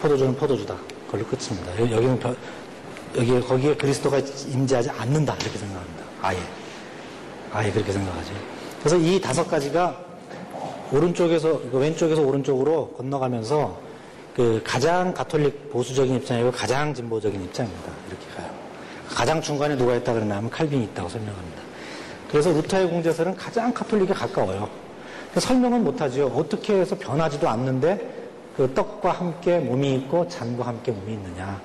포도주는 0.01 0.35
포도주다. 0.37 0.77
그걸로 1.07 1.25
끝입니다. 1.27 1.79
여기는 1.79 2.21
여기 3.17 3.41
거기에 3.41 3.75
그리스도가 3.75 4.19
임재하지 4.19 4.91
않는다 4.91 5.35
이렇게 5.35 5.59
생각합니다. 5.59 6.05
아예. 6.23 6.60
아예 7.53 7.71
그렇게 7.71 7.93
생각하죠. 7.93 8.33
그래서 8.79 8.97
이 8.97 9.21
다섯 9.21 9.49
가지가 9.49 9.97
오른쪽에서, 10.93 11.61
왼쪽에서 11.73 12.23
오른쪽으로 12.23 12.89
건너가면서 12.97 13.79
그 14.35 14.61
가장 14.65 15.13
가톨릭 15.13 15.71
보수적인 15.71 16.17
입장이고 16.17 16.51
가장 16.53 16.95
진보적인 16.95 17.43
입장입니다. 17.45 17.93
이렇게 18.09 18.27
가요. 18.37 18.51
가장 19.09 19.41
중간에 19.41 19.77
누가 19.77 19.95
있다 19.97 20.13
그러냐면 20.13 20.51
칼빈이 20.51 20.85
있다고 20.85 21.09
설명합니다. 21.09 21.63
그래서 22.31 22.51
루터의 22.53 22.89
공제설은 22.89 23.37
가장 23.37 23.73
가톨릭에 23.75 24.15
가까워요. 24.15 24.69
설명은 25.37 25.85
못하죠. 25.85 26.27
어떻게 26.29 26.75
해서 26.75 26.97
변하지도 26.97 27.49
않는데 27.49 28.29
그 28.57 28.73
떡과 28.75 29.13
함께 29.13 29.59
몸이 29.59 29.95
있고 29.97 30.27
잔과 30.29 30.67
함께 30.67 30.93
몸이 30.93 31.13
있느냐. 31.13 31.61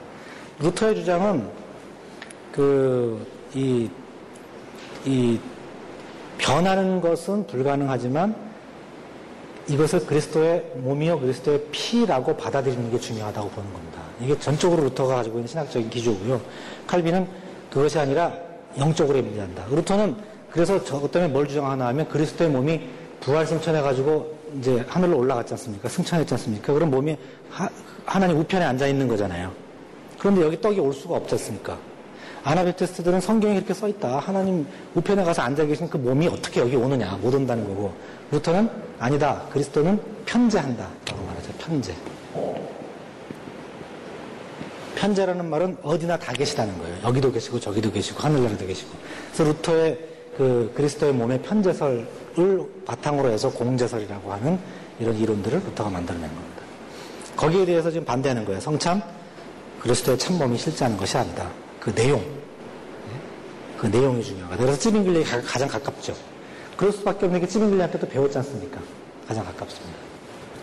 루터의 0.59 0.95
주장은 0.95 1.47
그, 2.51 3.25
이, 3.53 3.89
이 5.05 5.39
변하는 6.37 7.01
것은 7.01 7.47
불가능하지만 7.47 8.35
이것을 9.67 10.05
그리스도의 10.05 10.63
몸이요 10.75 11.19
그리스도의 11.19 11.63
피라고 11.71 12.35
받아들이는 12.37 12.91
게 12.91 12.99
중요하다고 12.99 13.49
보는 13.49 13.73
겁니다. 13.73 14.01
이게 14.21 14.37
전적으로 14.39 14.83
루터가 14.83 15.15
가지고 15.15 15.37
있는 15.37 15.47
신학적인 15.47 15.89
기조고요. 15.89 16.39
칼빈은 16.85 17.27
그것이 17.71 17.97
아니라 17.97 18.31
영적으로 18.77 19.17
임재한다. 19.17 19.65
루터는 19.69 20.15
그래서 20.51 20.83
저것 20.83 21.11
때문에 21.11 21.31
뭘 21.33 21.47
주장하나 21.47 21.87
하면 21.87 22.07
그리스도의 22.07 22.49
몸이 22.49 22.87
부활 23.19 23.45
승천해가지고 23.45 24.35
이제 24.59 24.85
하늘로 24.87 25.17
올라갔지 25.17 25.53
않습니까? 25.53 25.89
승천했지 25.89 26.33
않습니까? 26.35 26.73
그럼 26.73 26.91
몸이 26.91 27.17
하, 27.49 27.67
하나님 28.05 28.39
우편에 28.39 28.63
앉아 28.63 28.87
있는 28.87 29.07
거잖아요. 29.07 29.51
그런데 30.19 30.41
여기 30.41 30.61
떡이 30.61 30.79
올 30.79 30.93
수가 30.93 31.15
없지 31.15 31.35
않습니까? 31.35 31.77
아나베테스트들은 32.45 33.21
성경에 33.21 33.55
이렇게 33.55 33.73
써 33.73 33.87
있다. 33.87 34.19
하나님 34.19 34.67
우편에 34.93 35.23
가서 35.23 35.41
앉아 35.41 35.65
계신 35.65 35.89
그 35.89 35.97
몸이 35.97 36.27
어떻게 36.27 36.61
여기 36.61 36.75
오느냐. 36.75 37.17
못 37.19 37.33
온다는 37.33 37.67
거고. 37.67 37.91
루터는 38.31 38.69
아니다. 38.99 39.41
그리스도는 39.51 39.99
편재한다. 40.25 40.87
라고 41.09 41.23
말하죠. 41.25 41.51
편재. 41.57 41.95
편재라는 44.95 45.49
말은 45.49 45.77
어디나 45.81 46.17
다 46.17 46.33
계시다는 46.33 46.77
거예요. 46.77 46.95
여기도 47.03 47.31
계시고 47.31 47.59
저기도 47.59 47.91
계시고 47.91 48.19
하늘나라도 48.19 48.67
계시고. 48.67 48.91
그래서 49.33 49.51
루터의 49.51 49.99
그 50.37 50.71
그리스도의 50.75 51.13
몸의 51.13 51.41
편재설을 51.41 52.07
바탕으로 52.85 53.29
해서 53.31 53.49
공재설이라고 53.49 54.31
하는 54.31 54.59
이런 54.99 55.17
이론들을 55.17 55.61
루터가 55.65 55.89
만들어낸 55.89 56.29
겁니다. 56.29 56.61
거기에 57.35 57.65
대해서 57.65 57.89
지금 57.89 58.05
반대하는 58.05 58.45
거예요. 58.45 58.61
성참 58.61 59.01
그리스도의 59.81 60.19
참몸이 60.19 60.57
실제하는 60.59 60.95
것이 60.95 61.17
아니다. 61.17 61.49
그 61.85 61.93
내용. 61.93 62.19
그 63.77 63.85
내용이 63.85 64.23
중요하다. 64.23 64.57
그래서 64.57 64.79
찌빙글리 64.79 65.23
가장 65.23 65.67
가깝죠. 65.67 66.15
그럴 66.75 66.91
수밖에 66.91 67.27
없는 67.27 67.39
게 67.39 67.47
찌빙글리한테도 67.47 68.07
배웠지 68.07 68.39
않습니까? 68.39 68.81
가장 69.27 69.45
가깝습니다. 69.45 69.95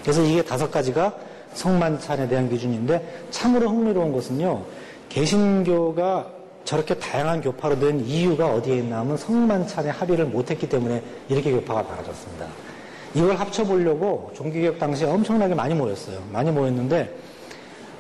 그래서 0.03 0.21
이게 0.25 0.43
다섯 0.43 0.69
가지가 0.69 1.15
성만찬에 1.55 2.27
대한 2.27 2.51
기준인데 2.51 3.27
참으로 3.31 3.69
흥미로운 3.69 4.13
것은요. 4.13 4.65
개신교가 5.11 6.29
저렇게 6.65 6.95
다양한 6.99 7.41
교파로 7.41 7.79
된 7.79 8.01
이유가 8.01 8.53
어디에 8.53 8.79
있나 8.79 8.99
하면 9.01 9.17
성만찬에 9.17 9.91
합의를 9.91 10.25
못했기 10.25 10.69
때문에 10.69 11.05
이렇게 11.29 11.53
교파가 11.53 11.85
많아졌습니다. 11.85 12.47
이걸 13.15 13.37
합쳐보려고 13.37 14.33
종교개혁 14.35 14.81
당시에 14.81 15.07
엄청나게 15.07 15.55
많이 15.55 15.75
모였어요. 15.75 16.21
많이 16.33 16.51
모였는데 16.51 17.15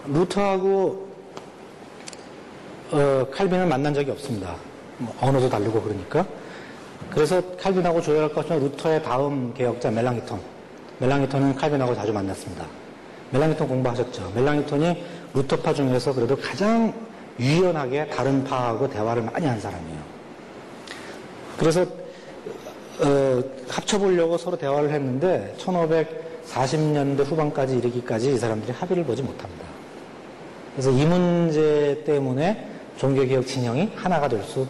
루터하고 0.06 1.11
어, 2.92 3.26
칼빈을 3.30 3.66
만난 3.66 3.94
적이 3.94 4.10
없습니다. 4.10 4.54
뭐 4.98 5.14
언어도 5.20 5.48
다르고 5.48 5.80
그러니까. 5.80 6.26
그래서 7.10 7.42
칼빈하고 7.56 8.02
조율할 8.02 8.32
것이면 8.32 8.60
루터의 8.60 9.02
다음 9.02 9.52
개혁자 9.54 9.90
멜랑기톤. 9.90 10.38
멜랑기톤은 10.98 11.54
칼빈하고 11.56 11.94
자주 11.94 12.12
만났습니다. 12.12 12.66
멜랑기톤 13.30 13.66
공부하셨죠. 13.66 14.32
멜랑기톤이 14.34 15.04
루터파 15.34 15.72
중에서 15.72 16.12
그래도 16.12 16.36
가장 16.36 16.92
유연하게 17.40 18.08
다른 18.08 18.44
파하고 18.44 18.88
대화를 18.90 19.22
많이 19.22 19.46
한 19.46 19.58
사람이에요. 19.58 19.98
그래서 21.58 21.82
어, 23.00 23.42
합쳐보려고 23.68 24.36
서로 24.36 24.58
대화를 24.58 24.90
했는데 24.90 25.54
1540년대 25.58 27.24
후반까지 27.24 27.78
이르기까지 27.78 28.34
이 28.34 28.38
사람들이 28.38 28.72
합의를 28.72 29.04
보지 29.04 29.22
못합니다. 29.22 29.64
그래서 30.74 30.90
이 30.90 31.06
문제 31.06 32.02
때문에 32.04 32.71
종교개혁 32.96 33.46
진영이 33.46 33.92
하나가 33.96 34.28
될 34.28 34.42
수 34.44 34.66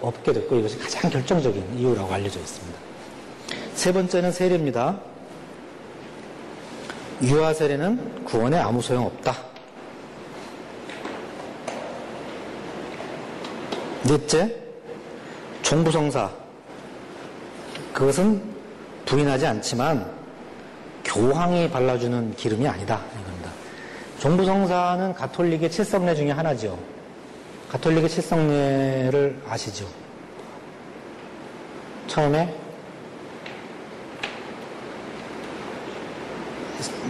없게 0.00 0.32
됐고 0.32 0.56
이것이 0.56 0.78
가장 0.78 1.10
결정적인 1.10 1.78
이유라고 1.78 2.12
알려져 2.12 2.38
있습니다. 2.38 2.78
세 3.74 3.92
번째는 3.92 4.30
세례입니다. 4.30 5.00
유아 7.22 7.54
세례는 7.54 8.24
구원에 8.24 8.58
아무 8.58 8.82
소용 8.82 9.06
없다. 9.06 9.36
넷째, 14.02 14.54
종부성사. 15.62 16.30
그것은 17.94 18.42
부인하지 19.06 19.46
않지만 19.46 20.10
교황이 21.04 21.70
발라주는 21.70 22.34
기름이 22.36 22.66
아니다. 22.68 23.00
종부성사는 24.18 25.14
가톨릭의 25.14 25.70
칠성례 25.70 26.14
중에 26.14 26.30
하나죠. 26.30 26.78
가톨릭의 27.70 28.08
칠성례를 28.08 29.42
아시죠? 29.48 29.86
처음에 32.08 32.52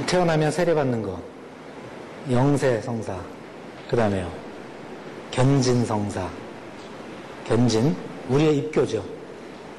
태어나면 0.07 0.51
세례받는 0.51 1.03
거, 1.03 1.19
영세 2.31 2.83
성사, 2.83 3.19
그 3.89 3.97
다음에요, 3.97 4.31
견진 5.31 5.87
성사, 5.87 6.29
견진, 7.47 7.97
우리의 8.29 8.59
입교죠. 8.59 9.03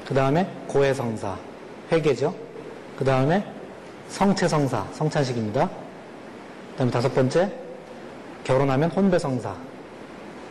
그 0.04 0.14
다음에 0.14 0.50
고해 0.66 0.92
성사, 0.94 1.38
회계죠. 1.92 2.34
그 2.98 3.04
다음에 3.04 3.44
성체 4.08 4.48
성사, 4.48 4.84
성찬식입니다. 4.94 5.68
그 5.68 6.76
다음에 6.76 6.90
다섯 6.90 7.14
번째, 7.14 7.52
결혼하면 8.42 8.90
혼배 8.90 9.18
성사, 9.20 9.54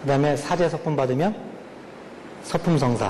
그 0.02 0.08
다음에 0.08 0.36
사제 0.36 0.68
서품 0.68 0.96
받으면 0.96 1.36
서품성사. 2.44 3.10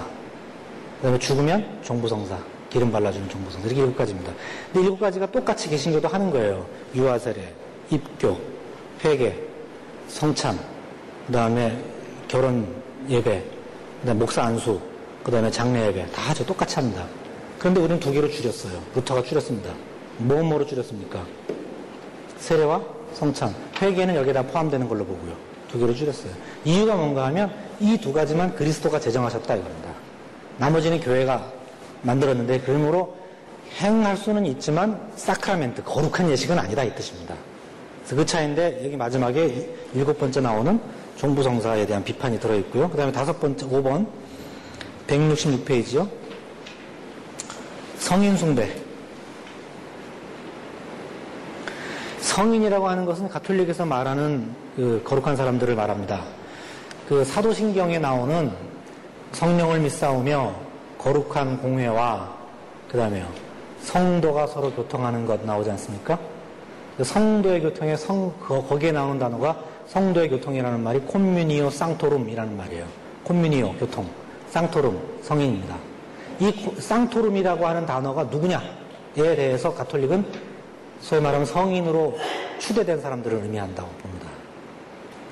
그 0.98 1.04
다음에 1.04 1.20
죽으면 1.20 1.80
종부성사. 1.84 2.38
기름 2.70 2.92
발라주는 2.92 3.28
종부성사. 3.30 3.68
이렇게 3.68 3.82
일곱 3.82 3.98
가지입니다. 3.98 4.32
근데 4.72 4.86
일곱 4.86 5.00
가지가 5.00 5.32
똑같이 5.32 5.70
계신교도 5.70 6.08
하는 6.08 6.32
거예요. 6.32 6.66
유아세례, 6.96 7.54
입교, 7.90 8.38
회계, 9.04 9.38
성참, 10.08 10.58
그 11.28 11.34
다음에 11.34 11.78
결혼 12.28 12.68
예배, 13.10 13.44
그 14.02 14.06
다음에 14.06 14.20
목사 14.20 14.44
안수, 14.44 14.80
그 15.24 15.32
다음에 15.32 15.50
장례 15.50 15.88
예배. 15.88 16.12
다 16.12 16.22
하죠. 16.30 16.46
똑같이 16.46 16.76
합니다. 16.76 17.06
그런데 17.60 17.80
우리는 17.80 18.00
두 18.00 18.12
개로 18.12 18.30
줄였어요. 18.30 18.82
루터가 18.96 19.24
줄였습니다. 19.24 19.72
뭐, 20.18 20.42
뭐로 20.44 20.66
줄였습니까? 20.66 21.26
세례와 22.38 22.82
성참. 23.14 23.54
회계는 23.82 24.16
여기에 24.16 24.34
다 24.34 24.42
포함되는 24.44 24.88
걸로 24.88 25.06
보고요. 25.06 25.51
두 25.72 25.80
개로 25.80 25.94
줄였어요. 25.94 26.32
이유가 26.66 26.96
뭔가 26.96 27.26
하면 27.28 27.52
이 27.80 27.98
두 27.98 28.14
가지만 28.14 28.56
그리스도가 28.56 29.00
제정하셨다 29.00 29.56
이겁니다. 29.56 29.90
나머지는 30.58 31.00
교회가 31.00 31.52
만들었는데 32.04 32.62
그러므로 32.62 33.16
행할 33.80 34.18
수는 34.18 34.46
있지만 34.48 35.00
사크라멘트 35.16 35.84
거룩한 35.84 36.30
예식은 36.30 36.60
아니다 36.60 36.84
이 36.84 36.94
뜻입니다. 36.94 37.36
그래서 38.02 38.16
그 38.16 38.26
차이인데 38.26 38.82
여기 38.84 38.98
마지막에 38.98 39.70
일곱 39.94 40.20
번째 40.20 40.42
나오는 40.42 40.80
종부성사에 41.18 41.86
대한 41.86 42.04
비판이 42.04 42.40
들어 42.40 42.56
있고요. 42.58 42.90
그 42.90 42.98
다음에 42.98 43.12
다섯 43.12 43.40
번째 43.40 43.66
5번 43.68 44.08
166페이지요. 45.08 46.08
성인 47.98 48.36
숭배 48.36 48.74
성인이라고 52.32 52.88
하는 52.88 53.06
것은 53.06 53.28
가톨릭에서 53.28 53.86
말하는 53.86 54.56
그 54.78 55.02
거룩한 55.04 55.36
사람들을 55.36 55.76
말합니다. 55.76 56.24
그 57.08 57.26
사도신경에 57.26 58.00
나오는 58.00 58.52
성령을 59.34 59.82
믿사오며 59.82 60.56
거룩한 60.98 61.62
공회와 61.62 62.34
그 62.90 62.98
다음에요 62.98 63.28
성도가 63.82 64.48
서로 64.48 64.72
교통하는 64.72 65.26
것 65.26 65.44
나오지 65.44 65.72
않습니까? 65.72 66.18
그 66.96 67.04
성도의 67.04 67.62
교통에 67.62 67.98
성 67.98 68.34
거기에 68.40 68.94
나오는 68.94 69.20
단어가 69.20 69.58
성도의 69.88 70.30
교통이라는 70.30 70.82
말이 70.82 71.00
콤뮤니오 71.00 71.70
쌍토룸이라는 71.70 72.56
말이에요. 72.56 72.86
콤뮤니오 73.26 73.74
교통, 73.74 74.08
쌍토룸 74.50 75.20
성인입니다. 75.22 75.76
이 76.40 76.54
쌍토룸이라고 76.80 77.68
하는 77.68 77.86
단어가 77.86 78.24
누구냐에 78.24 78.62
대해서 79.16 79.74
가톨릭은 79.74 80.51
소위 81.02 81.22
말하면 81.22 81.46
성인으로 81.46 82.18
추대된 82.60 83.02
사람들을 83.02 83.40
의미한다고 83.44 83.90
봅니다. 83.90 84.28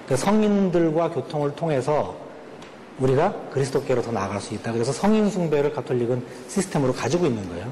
그 0.07 0.17
성인들과 0.17 1.11
교통을 1.11 1.55
통해서 1.55 2.15
우리가 2.99 3.33
그리스도께로 3.51 4.01
더 4.01 4.11
나아갈 4.11 4.41
수 4.41 4.53
있다. 4.53 4.73
그래서 4.73 4.91
성인 4.91 5.29
숭배를 5.29 5.73
가톨릭은 5.73 6.25
시스템으로 6.47 6.93
가지고 6.93 7.27
있는 7.27 7.47
거예요. 7.49 7.71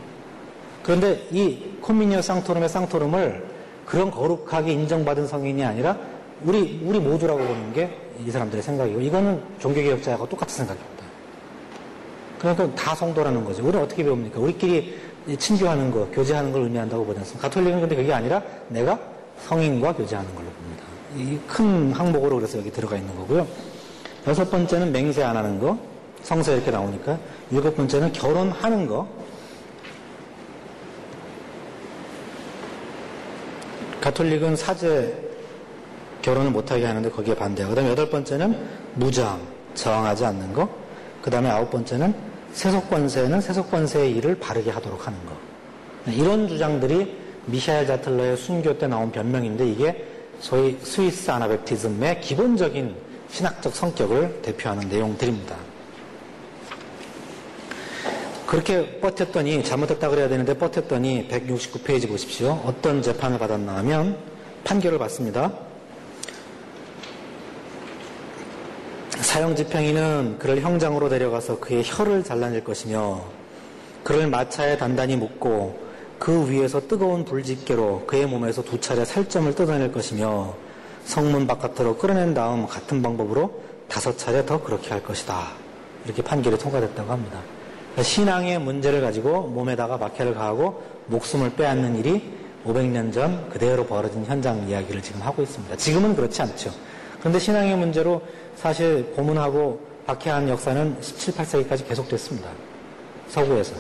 그런데 0.84 1.28
이 1.32 1.78
코미니오 1.82 2.22
쌍토름의 2.22 2.70
쌍토름을 2.70 3.46
그런 3.86 4.12
거룩하게 4.12 4.72
인정받은 4.72 5.28
성인이 5.28 5.64
아니라 5.66 5.98
우리 6.44 6.82
우리 6.86 7.00
모두라고 7.00 7.40
보는 7.40 7.74
게 7.74 8.08
이 8.26 8.32
사람들의 8.32 8.64
생각이고 8.64 9.00
이거는 9.02 9.42
종교개혁자하고 9.60 10.28
똑같은 10.28 10.56
생각입니다. 10.56 11.04
그러니까 12.40 12.76
다 12.76 12.96
성도라는 12.96 13.44
거죠. 13.44 13.64
우리는 13.64 13.84
어떻게 13.84 14.04
배웁니까? 14.04 14.40
우리끼리 14.40 14.96
친교하는 15.36 15.92
거, 15.92 16.08
교제하는 16.12 16.52
걸 16.52 16.62
의미한다고 16.64 17.06
보지 17.06 17.20
않습니까? 17.20 17.50
가톨릭은 17.50 17.82
근데 17.82 17.96
그게 17.96 18.14
아니라 18.14 18.42
내가 18.70 18.98
성인과 19.42 19.94
교제하는 19.94 20.34
걸로 20.34 20.48
봅니다. 20.48 20.84
이 21.16 21.38
큰 21.48 21.92
항목으로 21.92 22.36
그래서 22.38 22.58
여기 22.60 22.72
들어가 22.72 22.96
있는 22.96 23.16
거고요. 23.16 23.48
여섯 24.28 24.50
번째는 24.50 24.92
맹세 24.92 25.24
안 25.24 25.36
하는 25.36 25.60
거, 25.60 25.78
성서 26.22 26.54
이렇게 26.54 26.72
나오니까. 26.72 27.18
일곱 27.52 27.76
번째는 27.76 28.12
결혼하는 28.14 28.88
거. 28.88 29.08
가톨릭은 34.02 34.56
사제 34.56 35.16
결혼을 36.22 36.52
못하게 36.52 36.86
하는데 36.86 37.10
거기에 37.10 37.36
반대하고. 37.36 37.74
그 37.74 37.76
다음에 37.76 37.92
여덟 37.92 38.10
번째는 38.10 38.58
무저항, 38.96 39.40
저항하지 39.76 40.26
않는 40.26 40.54
거. 40.54 40.68
그 41.22 41.30
다음에 41.30 41.50
아홉 41.50 41.72
번째는 41.72 42.14
세속권세는 42.58 43.40
세속권세의 43.40 44.14
일을 44.14 44.40
바르게 44.40 44.72
하도록 44.72 45.06
하는 45.06 45.20
거. 45.28 45.38
이런 46.12 46.48
주장들이 46.48 47.16
미샤엘 47.46 47.86
자틀러의 47.86 48.36
순교 48.36 48.80
때 48.80 48.88
나온 48.88 49.12
변명인데 49.12 49.70
이게 49.70 50.04
소위 50.40 50.76
스위스 50.82 51.30
아나베티즘의 51.30 52.22
기본적인 52.22 52.96
신학적 53.30 53.76
성격을 53.76 54.42
대표하는 54.42 54.90
내용들입니다. 54.90 55.56
그렇게 58.48 59.00
버텼더니 59.02 59.64
잘못했다 59.64 60.10
그래야 60.10 60.28
되는데 60.28 60.58
버텼더니 60.58 61.28
169페이지 61.30 62.08
보십시오. 62.08 62.60
어떤 62.66 63.04
재판을 63.04 63.38
받았나 63.38 63.76
하면 63.78 64.18
판결을 64.64 64.98
받습니다. 64.98 65.67
사형집행인은 69.28 70.38
그를 70.40 70.62
형장으로 70.62 71.10
데려가서 71.10 71.60
그의 71.60 71.84
혀를 71.86 72.24
잘라낼 72.24 72.64
것이며 72.64 73.26
그를 74.02 74.30
마차에 74.30 74.78
단단히 74.78 75.18
묶고 75.18 75.78
그 76.18 76.50
위에서 76.50 76.88
뜨거운 76.88 77.26
불집게로 77.26 78.06
그의 78.08 78.26
몸에서 78.26 78.64
두 78.64 78.80
차례 78.80 79.04
살점을 79.04 79.54
뜯어낼 79.54 79.92
것이며 79.92 80.56
성문 81.04 81.46
바깥으로 81.46 81.98
끌어낸 81.98 82.34
다음 82.34 82.68
같은 82.68 83.02
방법으로 83.02 83.62
다섯 83.90 84.18
차례 84.18 84.46
더 84.46 84.64
그렇게 84.64 84.92
할 84.92 85.04
것이다. 85.04 85.50
이렇게 86.06 86.22
판결이 86.22 86.58
통과됐다고 86.58 87.12
합니다. 87.12 87.42
그러니까 87.92 88.04
신앙의 88.04 88.60
문제를 88.60 89.02
가지고 89.02 89.42
몸에다가 89.48 89.98
박해를 89.98 90.36
가하고 90.36 90.82
목숨을 91.08 91.54
빼앗는 91.56 91.98
일이 91.98 92.32
500년 92.66 93.12
전 93.12 93.50
그대로 93.50 93.86
벌어진 93.86 94.24
현장 94.24 94.70
이야기를 94.70 95.02
지금 95.02 95.22
하고 95.22 95.42
있습니다. 95.42 95.76
지금은 95.76 96.16
그렇지 96.16 96.42
않죠. 96.42 96.72
그런데 97.20 97.40
신앙의 97.40 97.76
문제로 97.76 98.22
사실 98.68 99.14
고문하고 99.16 99.80
박해한 100.06 100.50
역사는 100.50 100.98
17, 101.00 101.36
8세기까지 101.36 101.88
계속됐습니다. 101.88 102.50
서구에서. 103.30 103.76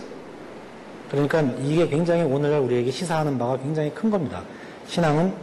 그러니까 1.12 1.42
이게 1.62 1.86
굉장히 1.90 2.24
오늘날 2.24 2.62
우리에게 2.62 2.90
시사하는 2.90 3.38
바가 3.38 3.58
굉장히 3.58 3.94
큰 3.94 4.10
겁니다. 4.10 4.42
신앙은 4.88 5.34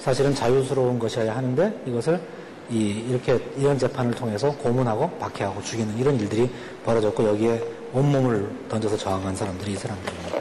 사실은 0.00 0.34
자유스러운 0.34 0.98
것이어야 0.98 1.36
하는데 1.36 1.80
이것을 1.86 2.20
이, 2.70 3.04
이렇게 3.08 3.38
이런 3.56 3.78
재판을 3.78 4.12
통해서 4.12 4.50
고문하고 4.56 5.08
박해하고 5.18 5.62
죽이는 5.62 5.96
이런 5.96 6.18
일들이 6.18 6.50
벌어졌고 6.84 7.24
여기에 7.24 7.62
온몸을 7.92 8.50
던져서 8.68 8.96
저항한 8.96 9.36
사람들이 9.36 9.74
이 9.74 9.76
사람들입니다. 9.76 10.40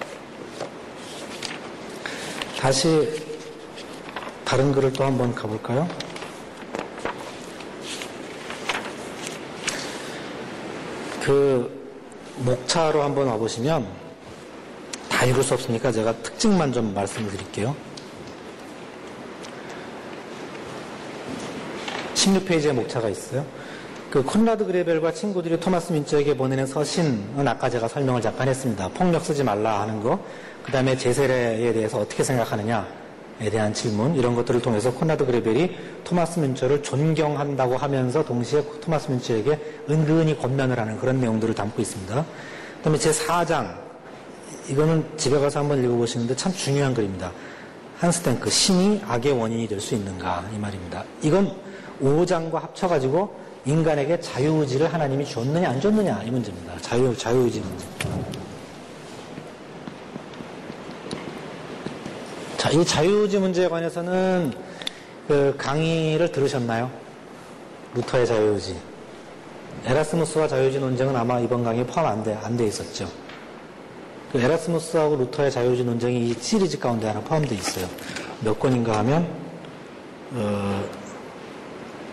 다시 2.59 3.23
다른 4.43 4.71
글을 4.71 4.93
또 4.93 5.03
한번 5.03 5.35
가볼까요? 5.35 6.06
그 11.27 11.69
목차로 12.37 13.03
한번 13.03 13.27
와보시면 13.27 13.85
다 15.09 15.25
읽을 15.25 15.43
수 15.43 15.55
없으니까 15.55 15.91
제가 15.91 16.13
특징만 16.23 16.71
좀 16.71 16.93
말씀을 16.93 17.29
드릴게요. 17.29 17.75
16페이지에 22.13 22.71
목차가 22.71 23.09
있어요. 23.09 23.45
그 24.09 24.23
콘라드 24.23 24.65
그레벨과 24.67 25.11
친구들이 25.11 25.59
토마스 25.59 25.91
민처에게 25.91 26.37
보내는 26.37 26.65
서신은 26.65 27.45
아까 27.45 27.69
제가 27.69 27.89
설명을 27.89 28.21
잠깐 28.21 28.47
했습니다. 28.47 28.87
폭력 28.93 29.25
쓰지 29.25 29.43
말라 29.43 29.81
하는 29.81 30.01
거, 30.01 30.17
그 30.63 30.71
다음에 30.71 30.95
제세례에 30.95 31.73
대해서 31.73 31.99
어떻게 31.99 32.23
생각하느냐 32.23 32.87
에 33.39 33.49
대한 33.51 33.71
질문, 33.71 34.15
이런 34.15 34.33
것들을 34.33 34.61
통해서 34.61 34.91
콘라드 34.91 35.25
그레벨이 35.25 35.75
토마스 36.03 36.39
민처를 36.39 36.81
존경한다고 36.81 37.77
하면서 37.77 38.25
동시에 38.25 38.63
토마스 38.81 39.11
민처에게 39.11 39.59
은근히 39.89 40.37
권면을 40.37 40.79
하는 40.79 40.97
그런 40.97 41.19
내용들을 41.19 41.53
담고 41.53 41.81
있습니다. 41.81 42.15
그 42.15 42.83
다음에 42.83 42.97
제 42.97 43.11
4장, 43.11 43.75
이거는 44.69 45.05
집에 45.17 45.37
가서 45.39 45.59
한번 45.59 45.83
읽어보시는데 45.83 46.35
참 46.35 46.51
중요한 46.51 46.93
글입니다. 46.93 47.31
한스탱크, 47.99 48.49
신이 48.49 49.01
악의 49.07 49.33
원인이 49.33 49.67
될 49.67 49.79
수 49.79 49.95
있는가, 49.95 50.43
이 50.55 50.57
말입니다. 50.57 51.03
이건 51.21 51.55
5장과 52.01 52.53
합쳐가지고 52.53 53.47
인간에게 53.65 54.19
자유의지를 54.19 54.93
하나님이 54.93 55.25
줬느냐 55.25 55.69
안 55.69 55.81
줬느냐 55.81 56.23
이 56.23 56.31
문제입니다. 56.31 56.77
자유 56.81 57.15
자유의지 57.15 57.59
문제. 57.59 57.85
자, 62.57 62.71
이 62.71 62.83
자유의지 62.83 63.37
문제에 63.37 63.67
관해서는 63.67 64.51
그 65.27 65.53
강의를 65.57 66.31
들으셨나요? 66.31 66.89
루터의 67.93 68.25
자유의지. 68.25 68.75
에라스무스와 69.85 70.47
자유의지 70.47 70.79
논쟁은 70.79 71.15
아마 71.15 71.39
이번 71.39 71.63
강의에 71.63 71.85
포함 71.85 72.07
안 72.07 72.23
돼, 72.23 72.33
안 72.43 72.57
돼 72.57 72.65
있었죠. 72.65 73.07
그 74.31 74.39
에라스무스하고 74.41 75.15
루터의 75.17 75.51
자유의지 75.51 75.83
논쟁이 75.83 76.29
이 76.29 76.35
시리즈 76.39 76.79
가운데 76.79 77.07
하나 77.07 77.19
포함되어 77.21 77.57
있어요. 77.57 77.87
몇 78.41 78.59
권인가 78.59 78.97
하면, 78.99 79.27
어, 80.33 80.83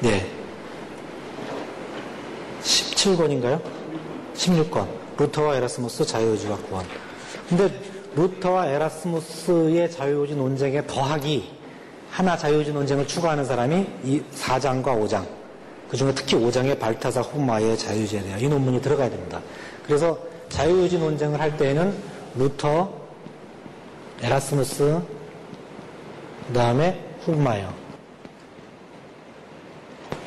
네. 0.01 0.31
17권인가요? 2.63 3.61
16권. 4.35 4.87
루터와 5.19 5.57
에라스무스 5.57 6.05
자유의지와 6.05 6.57
구원. 6.59 6.85
근데 7.49 7.94
루터와 8.17 8.69
에라스무스의 8.69 9.91
자유의지 9.91 10.35
논쟁에 10.35 10.87
더하기 10.87 11.53
하나 12.11 12.37
자유의지 12.37 12.73
논쟁을 12.73 13.07
추구하는 13.09 13.45
사람이 13.45 13.87
이 14.05 14.23
4장과 14.37 14.85
5장. 14.85 15.27
그 15.91 15.97
중에 15.97 16.13
특히 16.15 16.37
5장의 16.37 16.79
발타사 16.79 17.21
후마이어의 17.21 17.77
자유의지에 17.77 18.23
대한 18.23 18.41
이 18.41 18.49
논문이 18.49 18.81
들어가야 18.81 19.11
됩니다. 19.11 19.41
그래서 19.85 20.19
자유의지 20.49 20.99
논쟁을 20.99 21.41
할 21.41 21.57
때에는 21.57 21.95
루터, 22.37 22.93
에라스무스, 24.23 25.01
그 26.47 26.53
다음에 26.53 27.05
후마이어. 27.25 27.73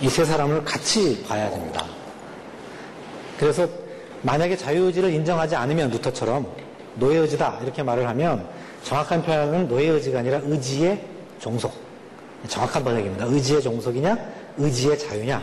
이 0.01 0.09
세 0.09 0.25
사람을 0.25 0.63
같이 0.63 1.23
봐야 1.23 1.49
됩니다. 1.49 1.85
그래서 3.39 3.67
만약에 4.21 4.57
자유의지를 4.57 5.11
인정하지 5.13 5.55
않으면 5.55 5.89
루터처럼 5.89 6.45
노예 6.99 7.17
의지다 7.17 7.59
이렇게 7.63 7.83
말을 7.83 8.07
하면 8.09 8.47
정확한 8.83 9.23
표현은 9.23 9.67
노예 9.67 9.89
의지가 9.89 10.19
아니라 10.19 10.39
의지의 10.43 11.01
종속. 11.39 11.73
정확한 12.47 12.83
번역입니다. 12.83 13.25
의지의 13.25 13.61
종속이냐, 13.61 14.17
의지의 14.57 14.97
자유냐 14.97 15.41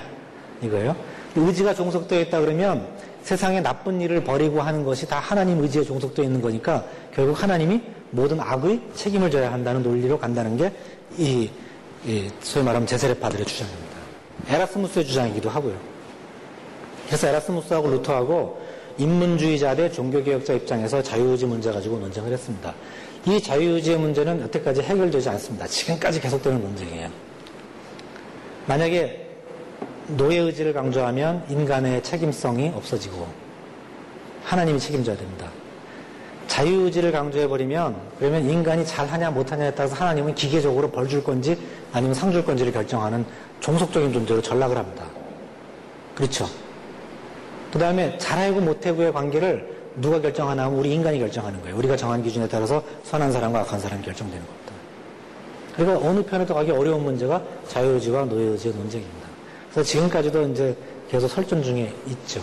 이거예요. 0.62 0.94
의지가 1.36 1.74
종속되어 1.74 2.20
있다 2.20 2.40
그러면 2.40 2.86
세상에 3.22 3.60
나쁜 3.60 4.00
일을 4.00 4.22
벌이고 4.22 4.60
하는 4.60 4.84
것이 4.84 5.06
다 5.06 5.18
하나님 5.18 5.60
의지에 5.62 5.82
종속되어 5.82 6.24
있는 6.24 6.40
거니까 6.40 6.84
결국 7.12 7.42
하나님이 7.42 7.82
모든 8.10 8.38
악의 8.38 8.80
책임을 8.94 9.30
져야 9.30 9.52
한다는 9.52 9.82
논리로 9.82 10.18
간다는 10.18 10.56
게 10.56 10.72
이, 11.16 11.50
이 12.04 12.30
소위 12.40 12.64
말하면 12.64 12.86
재세례파들의 12.86 13.46
주장입니다. 13.46 13.94
에라스무스의 14.48 15.06
주장이기도 15.06 15.48
하고요. 15.48 15.74
그래서 17.06 17.28
에라스무스하고 17.28 17.88
루터하고 17.88 18.63
인문주의자 18.98 19.74
대 19.74 19.90
종교개혁자 19.90 20.54
입장에서 20.54 21.02
자유의지 21.02 21.46
문제 21.46 21.72
가지고 21.72 21.98
논쟁을 21.98 22.32
했습니다. 22.32 22.74
이 23.26 23.40
자유의지의 23.40 23.98
문제는 23.98 24.40
여태까지 24.42 24.82
해결되지 24.82 25.28
않습니다. 25.30 25.66
지금까지 25.66 26.20
계속되는 26.20 26.60
논쟁이에요. 26.62 27.08
만약에 28.66 29.28
노예의지를 30.08 30.72
강조하면 30.72 31.44
인간의 31.48 32.02
책임성이 32.02 32.68
없어지고 32.74 33.26
하나님이 34.44 34.78
책임져야 34.78 35.16
됩니다. 35.16 35.48
자유의지를 36.46 37.10
강조해버리면 37.10 37.96
그러면 38.18 38.48
인간이 38.48 38.84
잘하냐 38.84 39.30
못하냐에 39.30 39.70
따라서 39.74 39.94
하나님은 39.96 40.34
기계적으로 40.34 40.90
벌 40.90 41.08
줄 41.08 41.24
건지 41.24 41.58
아니면 41.92 42.14
상 42.14 42.30
줄 42.30 42.44
건지를 42.44 42.70
결정하는 42.72 43.24
종속적인 43.60 44.12
존재로 44.12 44.42
전락을 44.42 44.76
합니다. 44.76 45.06
그렇죠? 46.14 46.46
그 47.74 47.78
다음에 47.80 48.16
잘하고 48.18 48.60
못하고의 48.60 49.12
관계를 49.12 49.68
누가 49.96 50.20
결정하나 50.20 50.66
하면 50.66 50.78
우리 50.78 50.94
인간이 50.94 51.18
결정하는 51.18 51.60
거예요. 51.60 51.76
우리가 51.78 51.96
정한 51.96 52.22
기준에 52.22 52.46
따라서 52.46 52.80
선한 53.02 53.32
사람과 53.32 53.62
악한 53.62 53.80
사람이 53.80 54.00
결정되는 54.04 54.46
겁니다. 54.46 54.72
그러니까 55.74 56.08
어느 56.08 56.22
편에도 56.22 56.54
가기 56.54 56.70
어려운 56.70 57.02
문제가 57.02 57.42
자유의지와 57.66 58.26
노예의지의 58.26 58.74
논쟁입니다. 58.74 59.26
그래서 59.72 59.90
지금까지도 59.90 60.50
이제 60.50 60.76
계속 61.10 61.26
설전 61.26 61.64
중에 61.64 61.92
있죠. 62.06 62.40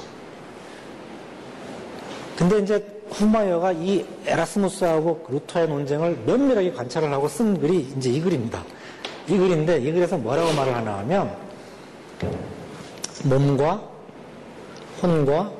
근데 2.38 2.60
이제 2.60 2.86
후마이어가 3.12 3.72
이 3.72 4.06
에라스무스하고 4.26 5.28
루터의 5.30 5.70
논쟁을 5.70 6.20
면밀하게 6.26 6.74
관찰을 6.74 7.10
하고 7.10 7.30
쓴 7.30 7.58
글이 7.58 7.94
이제 7.96 8.10
이 8.10 8.20
글입니다. 8.20 8.66
이 9.30 9.38
글인데 9.38 9.80
이 9.80 9.94
글에서 9.94 10.18
뭐라고 10.18 10.52
말을 10.52 10.76
하나 10.76 10.98
하면 10.98 11.34
몸과 13.24 13.91
혼과 15.02 15.52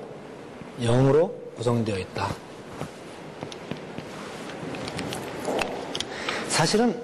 영으로 0.80 1.34
구성되어 1.58 1.98
있다. 1.98 2.28
사실은 6.48 6.96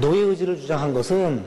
노예 0.00 0.20
의지를 0.20 0.56
주장한 0.56 0.94
것은 0.94 1.44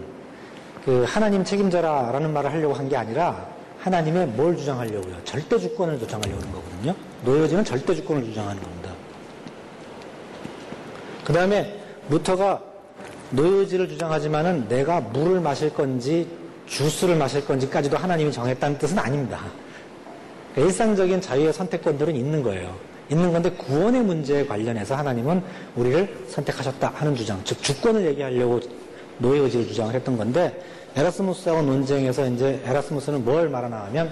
그 0.83 1.05
하나님 1.07 1.43
책임져라라는 1.43 2.33
말을 2.33 2.51
하려고 2.51 2.73
한 2.73 2.89
게 2.89 2.97
아니라 2.97 3.47
하나님의 3.79 4.27
뭘 4.27 4.55
주장하려고요? 4.55 5.23
절대 5.25 5.57
주권을 5.59 5.99
주장하려고 5.99 6.41
하는 6.41 6.53
거거든요. 6.53 6.95
노예지는 7.23 7.63
절대 7.65 7.93
주권을 7.95 8.23
주장하는 8.23 8.61
겁니다. 8.61 8.89
그 11.25 11.33
다음에 11.33 11.79
루터가 12.09 12.61
노예지를 13.31 13.89
주장하지만은 13.89 14.67
내가 14.67 15.01
물을 15.01 15.39
마실 15.41 15.73
건지 15.73 16.27
주스를 16.65 17.15
마실 17.15 17.45
건지까지도 17.45 17.97
하나님이 17.97 18.31
정했다는 18.31 18.77
뜻은 18.77 18.99
아닙니다. 18.99 19.41
그러니까 20.53 20.61
일상적인 20.61 21.21
자유의 21.21 21.53
선택권들은 21.53 22.15
있는 22.15 22.43
거예요. 22.43 22.75
있는 23.09 23.33
건데 23.33 23.51
구원의 23.51 24.01
문제에 24.01 24.45
관련해서 24.45 24.95
하나님은 24.95 25.43
우리를 25.75 26.25
선택하셨다 26.29 26.93
하는 26.95 27.15
주장, 27.15 27.39
즉 27.43 27.61
주권을 27.61 28.05
얘기하려고 28.05 28.59
노예 29.17 29.39
의지를 29.39 29.67
주장을 29.67 29.93
했던 29.93 30.17
건데 30.17 30.63
에라스무스하고 30.95 31.61
논쟁에서 31.63 32.27
이제 32.27 32.61
에라스무스는 32.65 33.25
뭘 33.25 33.49
말하나 33.49 33.85
하면 33.85 34.11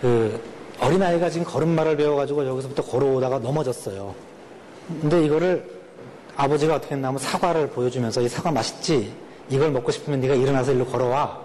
그 0.00 0.40
어린아이가 0.80 1.30
지금 1.30 1.46
걸음마를 1.46 1.96
배워가지고 1.96 2.46
여기서부터 2.46 2.82
걸어오다가 2.82 3.38
넘어졌어요. 3.38 4.14
근데 5.00 5.24
이거를 5.24 5.64
아버지가 6.36 6.76
어떻게 6.76 6.94
했나 6.94 7.08
하면 7.08 7.18
사과를 7.18 7.68
보여주면서 7.68 8.20
이 8.20 8.28
사과 8.28 8.50
맛있지? 8.50 9.12
이걸 9.48 9.70
먹고 9.70 9.90
싶으면 9.92 10.20
네가 10.20 10.34
일어나서 10.34 10.72
일로 10.72 10.84
걸어와. 10.86 11.44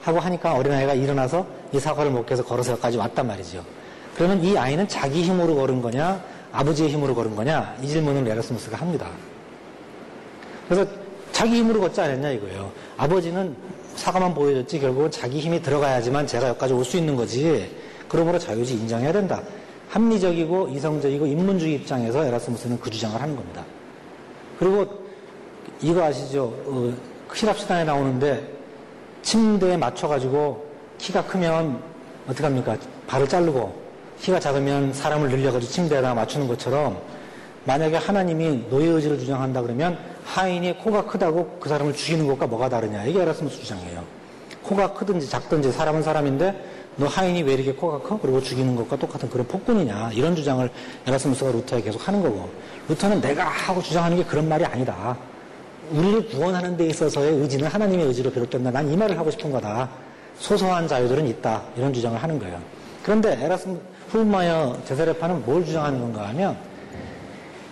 하고 0.00 0.20
하니까 0.20 0.54
어린아이가 0.54 0.94
일어나서 0.94 1.46
이 1.72 1.78
사과를 1.80 2.10
먹기 2.10 2.30
위해서 2.30 2.44
걸어서 2.44 2.72
여기까지 2.72 2.96
왔단 2.96 3.26
말이죠. 3.26 3.64
그러면 4.16 4.42
이 4.42 4.56
아이는 4.56 4.86
자기 4.88 5.22
힘으로 5.22 5.54
걸은 5.54 5.82
거냐, 5.82 6.22
아버지의 6.52 6.90
힘으로 6.90 7.14
걸은 7.14 7.36
거냐, 7.36 7.76
이 7.82 7.86
질문을 7.86 8.26
에라스무스가 8.28 8.76
합니다. 8.76 9.08
그래서 10.68 10.88
자기 11.32 11.56
힘으로 11.56 11.80
걷지 11.80 12.00
않았냐 12.00 12.30
이거예요. 12.32 12.70
아버지는 12.96 13.54
사과만 13.96 14.34
보여줬지 14.34 14.80
결국은 14.80 15.10
자기 15.10 15.40
힘이 15.40 15.60
들어가야지만 15.62 16.26
제가 16.26 16.48
여기까지 16.48 16.72
올 16.72 16.84
수 16.84 16.96
있는 16.96 17.16
거지. 17.16 17.70
그러므로 18.08 18.38
자유의지 18.38 18.74
인정해야 18.74 19.12
된다. 19.12 19.42
합리적이고 19.90 20.68
이성적이고 20.68 21.26
인문주의 21.26 21.74
입장에서 21.74 22.24
에라스무스는 22.24 22.80
그 22.80 22.90
주장을 22.90 23.20
하는 23.20 23.36
겁니다. 23.36 23.64
그리고 24.58 24.86
이거 25.80 26.02
아시죠? 26.02 26.52
어, 26.66 26.92
희랍 27.32 27.56
신화에 27.56 27.84
나오는데 27.84 28.57
침대에 29.28 29.76
맞춰가지고 29.76 30.64
키가 30.96 31.26
크면 31.26 31.82
어떡합니까? 32.30 32.78
발을 33.06 33.28
자르고 33.28 33.78
키가 34.22 34.40
작으면 34.40 34.94
사람을 34.94 35.28
늘려가지고 35.28 35.70
침대에다 35.70 36.14
맞추는 36.14 36.48
것처럼 36.48 36.98
만약에 37.64 37.96
하나님이 37.96 38.68
노예 38.70 38.86
의지를 38.86 39.18
주장한다 39.18 39.60
그러면 39.60 39.98
하인이 40.24 40.78
코가 40.78 41.04
크다고 41.04 41.58
그 41.60 41.68
사람을 41.68 41.92
죽이는 41.92 42.26
것과 42.26 42.46
뭐가 42.46 42.70
다르냐 42.70 43.04
이게 43.04 43.20
에라스무스 43.20 43.60
주장이에요. 43.60 44.02
코가 44.62 44.94
크든지 44.94 45.28
작든지 45.28 45.72
사람은 45.72 46.02
사람인데 46.02 46.64
너 46.96 47.06
하인이 47.06 47.42
왜 47.42 47.52
이렇게 47.52 47.74
코가 47.74 47.98
커? 47.98 48.18
그리고 48.18 48.40
죽이는 48.40 48.76
것과 48.76 48.96
똑같은 48.96 49.28
그런 49.28 49.46
폭군이냐 49.46 50.12
이런 50.14 50.34
주장을 50.34 50.68
에라스무스가 51.06 51.52
루터에 51.52 51.82
계속 51.82 52.08
하는 52.08 52.22
거고 52.22 52.48
루터는 52.88 53.20
내가 53.20 53.44
하고 53.44 53.82
주장하는 53.82 54.16
게 54.16 54.24
그런 54.24 54.48
말이 54.48 54.64
아니다. 54.64 55.18
우리를 55.90 56.28
구원하는 56.28 56.76
데 56.76 56.86
있어서의 56.86 57.32
의지는 57.40 57.68
하나님의 57.68 58.06
의지로 58.06 58.30
비롯된다. 58.30 58.70
난 58.70 58.88
이 58.88 58.96
말을 58.96 59.18
하고 59.18 59.30
싶은 59.30 59.50
거다. 59.50 59.88
소소한 60.38 60.86
자유들은 60.88 61.26
있다. 61.26 61.62
이런 61.76 61.92
주장을 61.92 62.16
하는 62.22 62.38
거예요. 62.38 62.60
그런데 63.02 63.38
에라스무 63.44 63.78
훌마이어 64.10 64.78
제사레파는 64.86 65.44
뭘 65.44 65.64
주장하는 65.64 66.00
건가 66.00 66.28
하면 66.28 66.56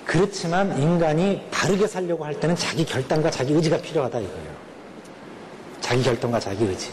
그렇지만 0.04 0.78
인간이 0.80 1.42
바르게 1.50 1.86
살려고 1.86 2.24
할 2.24 2.38
때는 2.38 2.54
자기 2.56 2.84
결단과 2.84 3.30
자기 3.30 3.52
의지가 3.54 3.78
필요하다 3.78 4.18
이거예요. 4.20 4.56
자기 5.80 6.02
결단과 6.02 6.38
자기 6.40 6.64
의지. 6.64 6.90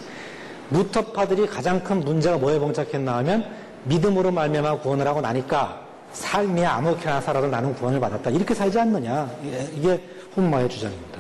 무터파들이 0.70 1.48
가장 1.48 1.84
큰 1.84 2.00
문제가 2.00 2.38
뭐에 2.38 2.58
봉착했나 2.60 3.18
하면 3.18 3.46
믿음으로 3.86 4.32
말미암아 4.32 4.80
구원을 4.80 5.08
하고 5.08 5.22
나니까 5.22 5.82
삶이 6.14 6.66
아무렇게나 6.66 7.22
살아도 7.22 7.48
나는 7.48 7.74
구원을 7.76 8.00
받았다. 8.00 8.30
이렇게 8.30 8.54
살지 8.54 8.80
않느냐. 8.80 9.30
이게 9.76 10.02
훈마의 10.34 10.70
주장입니다. 10.70 11.13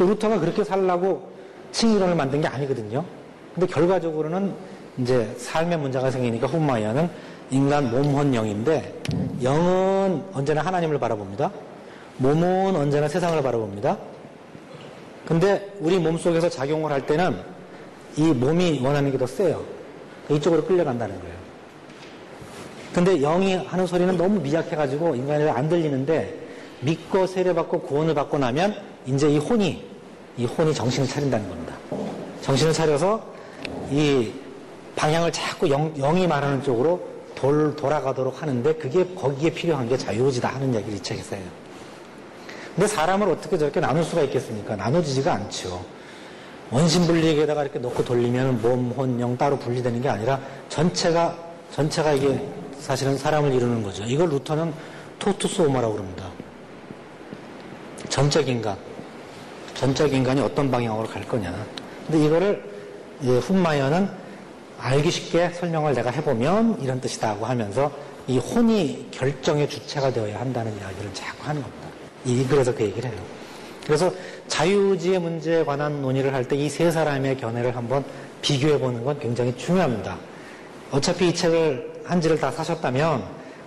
또 0.00 0.06
루터가 0.06 0.40
그렇게 0.40 0.64
살라고 0.64 1.30
칭의론을 1.72 2.14
만든 2.14 2.40
게 2.40 2.48
아니거든요. 2.48 3.04
근데 3.54 3.66
결과적으로는 3.66 4.54
이제 4.96 5.30
삶의 5.36 5.76
문제가 5.76 6.10
생기니까 6.10 6.46
훈마이어는 6.46 7.10
인간 7.50 7.90
몸혼 7.90 8.34
영인데 8.34 8.94
영은 9.42 10.24
언제나 10.32 10.62
하나님을 10.62 10.98
바라봅니다. 10.98 11.50
몸은 12.16 12.76
언제나 12.76 13.08
세상을 13.08 13.42
바라봅니다. 13.42 13.98
근데 15.26 15.70
우리 15.80 15.98
몸 15.98 16.16
속에서 16.16 16.48
작용을 16.48 16.90
할 16.90 17.04
때는 17.04 17.36
이 18.16 18.22
몸이 18.22 18.80
원하는 18.82 19.12
게 19.12 19.18
더 19.18 19.26
세요. 19.26 19.62
이쪽으로 20.30 20.64
끌려간다는 20.64 21.14
거예요. 21.20 21.36
근데 22.94 23.18
영이 23.20 23.54
하는 23.54 23.86
소리는 23.86 24.16
너무 24.16 24.40
미약해가지고 24.40 25.14
인간이 25.14 25.46
안 25.50 25.68
들리는데 25.68 26.40
믿고 26.80 27.26
세례받고 27.26 27.82
구원을 27.82 28.14
받고 28.14 28.38
나면 28.38 28.74
이제 29.06 29.28
이 29.28 29.36
혼이 29.36 29.89
이 30.36 30.44
혼이 30.44 30.74
정신을 30.74 31.08
차린다는 31.08 31.48
겁니다. 31.48 31.74
정신을 32.42 32.72
차려서 32.72 33.22
이 33.90 34.32
방향을 34.96 35.32
자꾸 35.32 35.68
영, 35.70 35.92
영이 35.94 36.26
말하는 36.26 36.62
쪽으로 36.62 37.00
돌, 37.34 37.74
돌아가도록 37.76 38.42
하는데 38.42 38.74
그게 38.74 39.04
거기에 39.14 39.50
필요한 39.50 39.88
게 39.88 39.96
자유의지다 39.96 40.48
하는 40.48 40.74
얘기를 40.74 40.98
이 40.98 41.02
책에서 41.02 41.36
해요. 41.36 41.46
근데 42.74 42.86
사람을 42.86 43.28
어떻게 43.28 43.58
저렇게 43.58 43.80
나눌 43.80 44.04
수가 44.04 44.22
있겠습니까? 44.22 44.76
나눠지지가 44.76 45.32
않죠. 45.32 45.84
원심분리에다가 46.70 47.62
이렇게 47.62 47.78
놓고 47.78 48.04
돌리면 48.04 48.62
몸, 48.62 48.92
혼, 48.92 49.20
영 49.20 49.36
따로 49.36 49.58
분리되는 49.58 50.00
게 50.00 50.08
아니라 50.08 50.40
전체가, 50.68 51.36
전체가 51.72 52.12
이게 52.12 52.46
사실은 52.78 53.18
사람을 53.18 53.52
이루는 53.52 53.82
거죠. 53.82 54.04
이걸 54.04 54.28
루터는 54.28 54.72
토투스 55.18 55.62
오마라고 55.62 55.94
그럽니다. 55.94 56.30
전적 58.08 58.48
인간. 58.48 58.76
전적 59.80 60.12
인간이 60.12 60.42
어떤 60.42 60.70
방향으로 60.70 61.08
갈 61.08 61.26
거냐. 61.26 61.54
근데 62.06 62.26
이거를 62.26 62.62
이제 63.22 63.38
훈마이어는 63.38 64.10
알기 64.78 65.10
쉽게 65.10 65.48
설명을 65.50 65.94
내가 65.94 66.10
해보면 66.10 66.82
이런 66.82 67.00
뜻이다고 67.00 67.46
하면서 67.46 67.90
이 68.26 68.36
혼이 68.36 69.08
결정의 69.10 69.66
주체가 69.70 70.12
되어야 70.12 70.38
한다는 70.38 70.70
이야기를 70.78 71.14
자꾸 71.14 71.46
하는 71.46 71.62
겁니다. 71.62 71.88
이, 72.26 72.44
그래서 72.46 72.74
그 72.74 72.82
얘기를 72.84 73.08
해요. 73.10 73.18
그래서 73.86 74.12
자유의지의 74.48 75.18
문제에 75.18 75.64
관한 75.64 76.02
논의를 76.02 76.34
할 76.34 76.44
때 76.44 76.56
이 76.56 76.68
세 76.68 76.90
사람의 76.90 77.38
견해를 77.38 77.74
한번 77.74 78.04
비교해 78.42 78.78
보는 78.78 79.02
건 79.02 79.18
굉장히 79.18 79.56
중요합니다. 79.56 80.18
어차피 80.90 81.28
이 81.28 81.34
책을 81.34 82.02
한 82.04 82.20
질을 82.20 82.38
다 82.38 82.50
사셨다면 82.50 83.24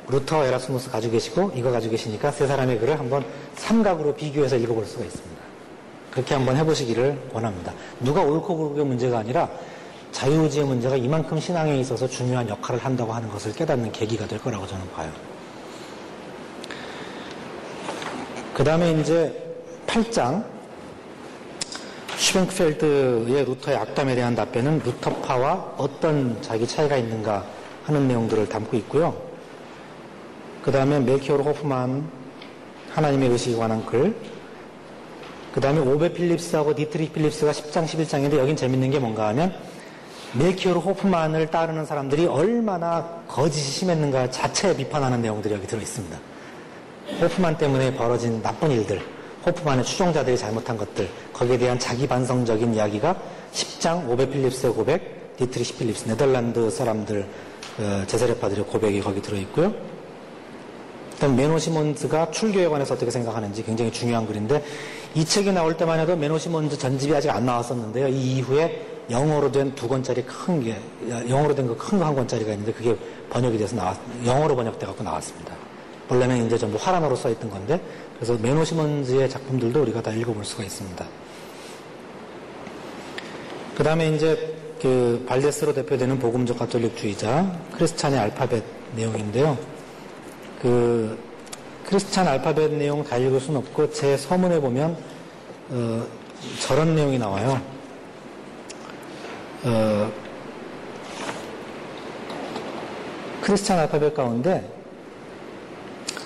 루터, 0.09 0.45
에라스무스 0.45 0.91
가지고 0.91 1.13
계시고 1.13 1.51
이거 1.55 1.71
가지고 1.71 1.91
계시니까 1.93 2.29
세 2.29 2.45
사람의 2.45 2.77
글을 2.79 2.99
한번 2.99 3.25
삼각으로 3.55 4.13
비교해서 4.13 4.55
읽어볼 4.57 4.85
수가 4.85 5.05
있습니다. 5.05 5.32
그렇게 6.13 6.35
한번 6.35 6.55
해보시기를 6.57 7.29
원합니다. 7.33 7.73
누가 7.99 8.21
옳고 8.21 8.69
그르의 8.69 8.85
문제가 8.85 9.17
아니라 9.19 9.49
자유의지의 10.11 10.65
문제가 10.65 10.95
이만큼 10.95 11.39
신앙에 11.39 11.75
있어서 11.79 12.07
중요한 12.07 12.47
역할을 12.47 12.79
한다고 12.79 13.11
하는 13.11 13.27
것을 13.29 13.51
깨닫는 13.53 13.91
계기가 13.91 14.27
될 14.27 14.39
거라고 14.39 14.67
저는 14.67 14.87
봐요. 14.91 15.11
그 18.53 18.63
다음에 18.63 18.91
이제 19.01 19.55
8장 19.87 20.45
슈벵크펠트의 22.15 23.45
루터의 23.45 23.77
악담에 23.77 24.13
대한 24.13 24.35
답변은 24.35 24.83
루터파와 24.85 25.73
어떤 25.77 26.39
자기 26.43 26.67
차이가 26.67 26.95
있는가 26.95 27.43
하는 27.85 28.07
내용들을 28.07 28.47
담고 28.49 28.77
있고요. 28.77 29.19
그 30.61 30.71
다음에 30.71 30.99
멜키오르 30.99 31.43
호프만 31.43 32.07
하나님의 32.91 33.29
의식에 33.29 33.55
관한 33.55 33.83
글, 33.87 34.15
그 35.53 35.61
다음에 35.61 35.79
오베 35.79 36.13
필립스하고 36.13 36.73
디트리히 36.73 37.09
필립스가 37.09 37.51
10장, 37.51 37.85
11장인데 37.85 38.37
여긴 38.39 38.55
재밌는 38.55 38.89
게 38.89 38.97
뭔가 38.97 39.27
하면 39.27 39.53
멜키오르 40.33 40.79
호프만을 40.79 41.51
따르는 41.51 41.85
사람들이 41.85 42.25
얼마나 42.25 43.21
거짓이 43.27 43.61
심했는가 43.61 44.31
자체에 44.31 44.75
비판하는 44.75 45.21
내용들이 45.21 45.53
여기 45.53 45.67
들어 45.67 45.79
있습니다. 45.79 46.17
호프만 47.21 47.59
때문에 47.59 47.93
벌어진 47.93 48.41
나쁜 48.41 48.71
일들, 48.71 48.99
호프만의 49.45 49.85
추종자들이 49.85 50.35
잘못한 50.39 50.75
것들, 50.75 51.07
거기에 51.31 51.59
대한 51.59 51.77
자기 51.77 52.07
반성적인 52.07 52.73
이야기가 52.73 53.15
10장 53.53 54.09
오베 54.09 54.29
필립스의 54.31 54.73
고백, 54.73 55.37
디트리히 55.37 55.75
필립스, 55.75 56.07
네덜란드 56.07 56.67
사람들, 56.71 57.27
어, 57.79 58.03
재세례파들의 58.07 58.65
고백이 58.65 59.01
거기 59.01 59.21
들어있고요. 59.21 59.71
일단 61.23 61.35
메노 61.37 61.57
시몬즈가 61.57 62.31
출교에 62.31 62.67
관해서 62.67 62.95
어떻게 62.95 63.09
생각하는지 63.09 63.63
굉장히 63.63 63.91
중요한 63.91 64.27
글인데 64.27 64.61
이 65.15 65.23
책이 65.23 65.51
나올 65.51 65.77
때만 65.77 65.99
해도 65.99 66.15
메노 66.15 66.37
시몬즈 66.37 66.77
전집이 66.77 67.13
아직 67.15 67.29
안 67.29 67.45
나왔었는데요. 67.45 68.07
이 68.07 68.37
이후에 68.37 68.87
영어로 69.09 69.51
된 69.51 69.75
두 69.75 69.87
권짜리 69.87 70.23
큰 70.23 70.63
게, 70.63 70.77
영어로 71.29 71.53
된 71.53 71.67
거 71.67 71.75
큰 71.75 71.99
거 71.99 72.05
한 72.05 72.15
권짜리가 72.15 72.51
있는데 72.53 72.71
그게 72.73 72.95
번역이 73.29 73.57
돼서 73.57 73.75
나왔, 73.75 73.97
영어로 74.25 74.55
번역돼 74.55 74.85
갖고 74.85 75.03
나왔습니다. 75.03 75.53
원래는 76.09 76.45
이제 76.45 76.57
전부 76.57 76.77
화란어로 76.77 77.15
써 77.15 77.29
있던 77.29 77.49
건데 77.49 77.79
그래서 78.15 78.37
메노 78.37 78.63
시먼즈의 78.63 79.29
작품들도 79.29 79.81
우리가 79.81 80.01
다 80.01 80.11
읽어볼 80.11 80.43
수가 80.45 80.63
있습니다. 80.63 81.05
그 83.75 83.83
다음에 83.83 84.09
이제 84.09 84.55
그 84.81 85.23
발데스로 85.27 85.73
대표되는 85.73 86.19
복음적 86.19 86.59
가톨릭주의자 86.59 87.59
크리스찬의 87.75 88.19
알파벳 88.19 88.63
내용인데요. 88.95 89.57
그 90.61 91.17
크리스찬 91.85 92.27
알파벳 92.27 92.73
내용 92.73 93.03
다 93.03 93.17
읽을 93.17 93.39
수는 93.39 93.59
없고 93.59 93.91
제 93.91 94.17
서문에 94.17 94.59
보면 94.59 94.97
어, 95.69 96.05
저런 96.59 96.95
내용이 96.95 97.17
나와요. 97.17 97.61
어, 99.63 100.11
크리스찬 103.41 103.79
알파벳 103.79 104.13
가운데 104.13 104.69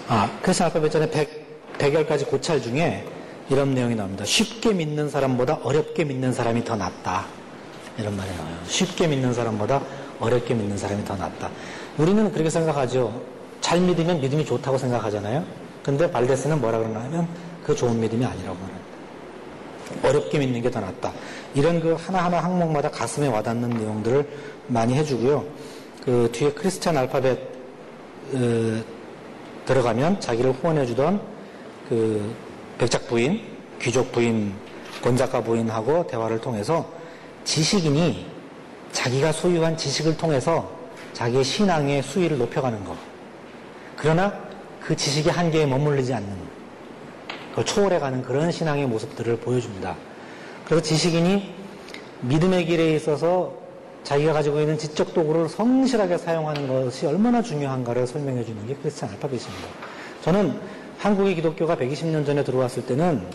아 0.07 0.29
크리스찬 0.41 0.67
알파벳 0.67 0.91
전에 0.91 1.09
100, 1.09 1.77
100열까지 1.77 2.27
고찰 2.29 2.61
중에 2.61 3.05
이런 3.49 3.73
내용이 3.73 3.95
나옵니다. 3.95 4.25
쉽게 4.25 4.73
믿는 4.73 5.09
사람보다 5.09 5.59
어렵게 5.63 6.03
믿는 6.03 6.33
사람이 6.33 6.63
더 6.63 6.75
낫다. 6.75 7.25
이런 7.97 8.15
말이 8.15 8.29
나와요. 8.35 8.57
쉽게 8.67 9.07
믿는 9.07 9.33
사람보다 9.33 9.81
어렵게 10.19 10.53
믿는 10.53 10.77
사람이 10.77 11.03
더 11.05 11.15
낫다. 11.15 11.49
우리는 11.97 12.31
그렇게 12.31 12.49
생각하죠. 12.49 13.36
잘 13.67 13.81
믿으면 13.81 14.21
믿음이 14.21 14.45
좋다고 14.45 14.77
생각하잖아요. 14.77 15.43
근데 15.83 16.09
발데스는 16.09 16.61
뭐라 16.61 16.77
그러나 16.77 17.01
하면 17.03 17.27
그 17.65 17.75
좋은 17.75 17.99
믿음이 17.99 18.23
아니라고 18.23 18.55
말합니다. 18.55 20.07
어렵게 20.07 20.39
믿는 20.39 20.61
게 20.61 20.71
더 20.71 20.79
낫다. 20.79 21.11
이런 21.53 21.81
그 21.81 21.91
하나하나 21.91 22.39
항목마다 22.39 22.89
가슴에 22.89 23.27
와닿는 23.27 23.71
내용들을 23.71 24.25
많이 24.67 24.93
해주고요. 24.93 25.43
그 26.05 26.29
뒤에 26.31 26.53
크리스찬 26.53 26.95
알파벳 26.95 27.37
어, 28.35 28.83
들어가면 29.65 30.21
자기를 30.21 30.53
후원해주던 30.53 31.21
그 31.89 32.33
백작 32.77 33.05
부인, 33.09 33.41
귀족 33.81 34.13
부인, 34.13 34.53
권작가 35.03 35.43
부인하고 35.43 36.07
대화를 36.07 36.39
통해서 36.39 36.89
지식인이 37.43 38.27
자기가 38.93 39.33
소유한 39.33 39.75
지식을 39.75 40.15
통해서 40.15 40.71
자기의 41.11 41.43
신앙의 41.43 42.01
수위를 42.01 42.37
높여가는 42.37 42.81
것. 42.85 43.16
그러나 43.97 44.33
그 44.79 44.95
지식의 44.95 45.33
한계에 45.33 45.65
머물르지 45.65 46.13
않는, 46.13 46.29
그걸 47.49 47.65
초월해가는 47.65 48.21
그런 48.21 48.51
신앙의 48.51 48.85
모습들을 48.85 49.37
보여줍니다. 49.37 49.95
그래서 50.65 50.81
지식인이 50.83 51.53
믿음의 52.21 52.65
길에 52.65 52.93
있어서 52.95 53.53
자기가 54.03 54.31
가지고 54.33 54.61
있는 54.61 54.77
지적 54.77 55.13
도구를 55.13 55.49
성실하게 55.49 56.17
사용하는 56.17 56.67
것이 56.67 57.05
얼마나 57.05 57.41
중요한가를 57.41 58.07
설명해 58.07 58.45
주는 58.45 58.65
게 58.65 58.75
크리스찬 58.75 59.09
알파벳입니다. 59.09 59.67
저는 60.21 60.59
한국의 60.99 61.35
기독교가 61.35 61.75
120년 61.75 62.25
전에 62.25 62.43
들어왔을 62.43 62.85
때는 62.85 63.25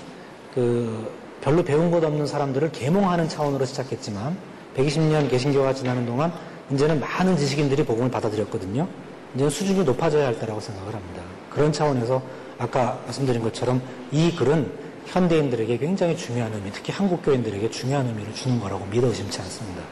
그 0.54 1.12
별로 1.40 1.62
배운 1.62 1.90
것 1.90 2.02
없는 2.02 2.26
사람들을 2.26 2.72
계몽하는 2.72 3.28
차원으로 3.28 3.64
시작했지만 3.64 4.36
120년 4.76 5.28
개신교가 5.28 5.74
지나는 5.74 6.06
동안 6.06 6.32
이제는 6.70 7.00
많은 7.00 7.36
지식인들이 7.36 7.84
복음을 7.84 8.10
받아들였거든요. 8.10 8.86
이제는 9.34 9.50
수준이 9.50 9.84
높아져야 9.84 10.26
할 10.26 10.38
때라고 10.38 10.60
생각을 10.60 10.94
합니다. 10.94 11.22
그런 11.50 11.72
차원에서 11.72 12.22
아까 12.58 13.00
말씀드린 13.04 13.42
것처럼 13.42 13.82
이 14.10 14.34
글은 14.34 14.70
현대인들에게 15.06 15.78
굉장히 15.78 16.16
중요한 16.16 16.52
의미, 16.54 16.70
특히 16.72 16.92
한국 16.92 17.22
교인들에게 17.24 17.70
중요한 17.70 18.06
의미를 18.06 18.32
주는 18.34 18.60
거라고 18.60 18.86
믿어 18.86 19.08
의심치 19.08 19.40
않습니다. 19.40 19.82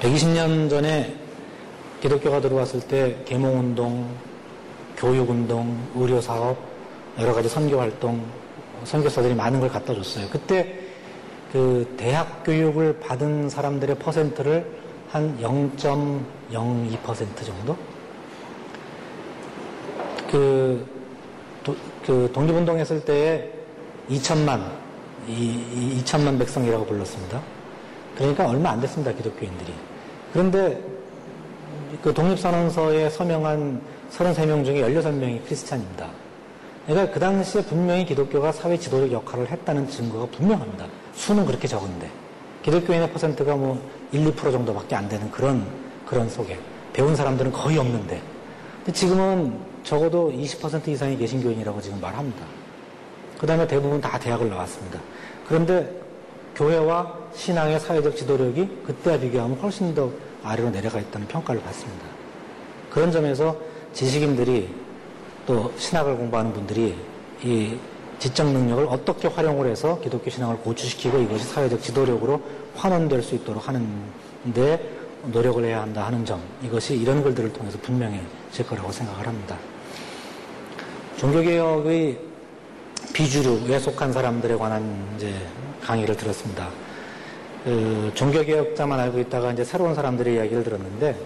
120년 0.00 0.68
전에 0.68 1.14
기독교가 2.00 2.40
들어왔을 2.40 2.80
때 2.80 3.16
계몽운동, 3.24 4.08
교육운동, 4.96 5.78
의료사업, 5.94 6.56
여러 7.18 7.32
가지 7.32 7.48
선교활동, 7.48 8.22
선교사들이 8.84 9.34
많은 9.34 9.60
걸 9.60 9.70
갖다 9.70 9.94
줬어요. 9.94 10.28
그때 10.30 10.78
그 11.52 11.94
대학 11.96 12.44
교육을 12.44 13.00
받은 13.00 13.48
사람들의 13.48 13.96
퍼센트를 13.96 14.66
한 15.10 15.38
0.02% 15.40 17.44
정도? 17.44 17.76
그, 20.30 20.86
도, 21.62 21.76
그 22.04 22.30
독립운동 22.32 22.78
했을 22.78 23.04
때에 23.04 23.52
2천만, 24.10 24.60
이, 25.28 25.62
이 25.72 26.02
2천만 26.02 26.38
백성이라고 26.38 26.84
불렀습니다. 26.86 27.40
그러니까 28.16 28.48
얼마 28.48 28.70
안 28.70 28.80
됐습니다, 28.80 29.12
기독교인들이. 29.12 29.72
그런데 30.32 30.82
그 32.02 32.12
독립선언서에 32.12 33.10
서명한 33.10 33.80
33명 34.10 34.64
중에 34.64 34.82
16명이 34.82 35.44
크리스찬입니다. 35.44 36.08
그러니까 36.86 37.12
그 37.12 37.20
당시에 37.20 37.62
분명히 37.62 38.04
기독교가 38.04 38.52
사회 38.52 38.76
지도력 38.76 39.10
역할을 39.10 39.50
했다는 39.50 39.88
증거가 39.88 40.26
분명합니다. 40.26 40.86
수는 41.14 41.46
그렇게 41.46 41.66
적은데. 41.66 42.08
기독교인의 42.66 43.12
퍼센트가 43.12 43.54
뭐 43.54 43.80
1, 44.10 44.24
2% 44.24 44.50
정도밖에 44.50 44.96
안 44.96 45.08
되는 45.08 45.30
그런, 45.30 45.64
그런 46.04 46.28
속에. 46.28 46.58
배운 46.92 47.14
사람들은 47.14 47.52
거의 47.52 47.78
없는데. 47.78 48.20
지금은 48.92 49.56
적어도 49.84 50.32
20% 50.32 50.88
이상이 50.88 51.16
개신교인이라고 51.16 51.80
지금 51.80 52.00
말합니다. 52.00 52.44
그 53.38 53.46
다음에 53.46 53.68
대부분 53.68 54.00
다 54.00 54.18
대학을 54.18 54.48
나왔습니다. 54.48 54.98
그런데 55.46 55.88
교회와 56.56 57.16
신앙의 57.34 57.78
사회적 57.78 58.16
지도력이 58.16 58.82
그때와 58.84 59.18
비교하면 59.18 59.58
훨씬 59.58 59.94
더 59.94 60.10
아래로 60.42 60.70
내려가 60.70 60.98
있다는 60.98 61.28
평가를 61.28 61.62
받습니다. 61.62 62.04
그런 62.90 63.12
점에서 63.12 63.56
지식인들이 63.92 64.74
또 65.46 65.72
신학을 65.76 66.16
공부하는 66.16 66.52
분들이 66.52 66.96
이 67.44 67.76
지적 68.18 68.50
능력을 68.50 68.86
어떻게 68.88 69.28
활용을 69.28 69.68
해서 69.68 70.00
기독교 70.00 70.30
신앙을 70.30 70.56
고취시키고 70.58 71.18
이것이 71.18 71.44
사회적 71.44 71.82
지도력으로 71.82 72.40
환원될 72.74 73.22
수 73.22 73.34
있도록 73.34 73.68
하는데 73.68 74.96
노력을 75.26 75.62
해야 75.64 75.82
한다 75.82 76.06
하는 76.06 76.24
점 76.24 76.40
이것이 76.62 76.96
이런 76.96 77.22
글들을 77.22 77.52
통해서 77.52 77.78
분명해질 77.78 78.66
거라고 78.66 78.92
생각을 78.92 79.26
합니다. 79.26 79.56
종교개혁의 81.16 82.18
비주류에 83.12 83.78
속한 83.78 84.12
사람들에 84.12 84.54
관한 84.56 85.06
이제 85.16 85.34
강의를 85.82 86.16
들었습니다. 86.16 86.68
그 87.64 88.12
종교개혁자만 88.14 89.00
알고 89.00 89.18
있다가 89.20 89.52
이제 89.52 89.64
새로운 89.64 89.94
사람들의 89.94 90.34
이야기를 90.34 90.62
들었는데 90.62 91.16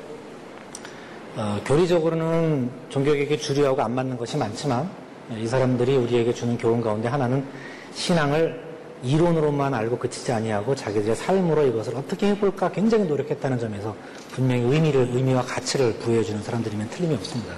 어, 1.37 1.61
교리적으로는 1.65 2.71
종교개혁의 2.89 3.39
주류하고 3.39 3.83
안 3.83 3.95
맞는 3.95 4.17
것이 4.17 4.37
많지만 4.37 4.91
이 5.39 5.47
사람들이 5.47 5.97
우리에게 5.97 6.33
주는 6.33 6.59
교훈 6.59 6.81
가운데 6.81 7.09
하나는 7.09 7.45
신앙을 7.93 8.71
이론으로만 9.03 9.73
알고 9.73 9.99
그치지 9.99 10.33
아니하고 10.33 10.75
자기들의 10.75 11.17
삶으로 11.17 11.67
이것을 11.67 11.97
어떻게 11.97 12.29
해볼까 12.29 12.71
굉장히 12.71 13.05
노력했다는 13.05 13.59
점에서 13.59 13.95
분명히 14.33 14.63
의미를 14.63 15.09
의미와 15.13 15.43
가치를 15.43 15.95
부여해주는 15.95 16.43
사람들이면 16.43 16.91
틀림이 16.91 17.15
없습니다. 17.15 17.55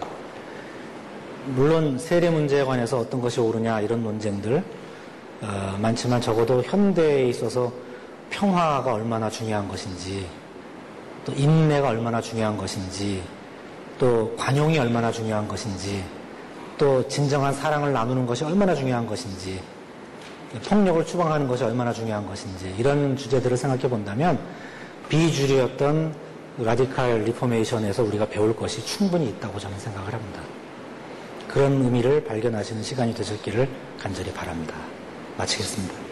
물론 1.46 1.98
세례 1.98 2.30
문제에 2.30 2.62
관해서 2.62 2.98
어떤 2.98 3.20
것이 3.20 3.40
옳으냐 3.40 3.80
이런 3.80 4.02
논쟁들 4.02 4.62
어, 5.40 5.76
많지만 5.80 6.20
적어도 6.20 6.62
현대에 6.62 7.26
있어서 7.28 7.72
평화가 8.30 8.94
얼마나 8.94 9.28
중요한 9.28 9.66
것인지 9.66 10.24
또 11.24 11.32
인내가 11.32 11.88
얼마나 11.88 12.20
중요한 12.20 12.56
것인지 12.56 13.22
또 13.98 14.32
관용이 14.36 14.78
얼마나 14.78 15.10
중요한 15.10 15.48
것인지 15.48 16.04
또 16.82 17.06
진정한 17.06 17.54
사랑을 17.54 17.92
나누는 17.92 18.26
것이 18.26 18.42
얼마나 18.42 18.74
중요한 18.74 19.06
것인지 19.06 19.62
폭력을 20.68 21.06
추방하는 21.06 21.46
것이 21.46 21.62
얼마나 21.62 21.92
중요한 21.92 22.26
것인지 22.26 22.74
이런 22.76 23.16
주제들을 23.16 23.56
생각해 23.56 23.88
본다면 23.88 24.36
비주류였던 25.08 26.12
라디칼 26.58 27.22
리포메이션에서 27.22 28.02
우리가 28.02 28.26
배울 28.26 28.56
것이 28.56 28.84
충분히 28.84 29.28
있다고 29.28 29.60
저는 29.60 29.78
생각을 29.78 30.12
합니다. 30.12 30.40
그런 31.46 31.84
의미를 31.84 32.24
발견하시는 32.24 32.82
시간이 32.82 33.14
되셨기를 33.14 33.68
간절히 34.00 34.32
바랍니다. 34.32 34.74
마치겠습니다. 35.38 36.11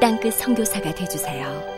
땅끝 0.00 0.34
성교사가 0.34 0.94
되주세요 0.94 1.75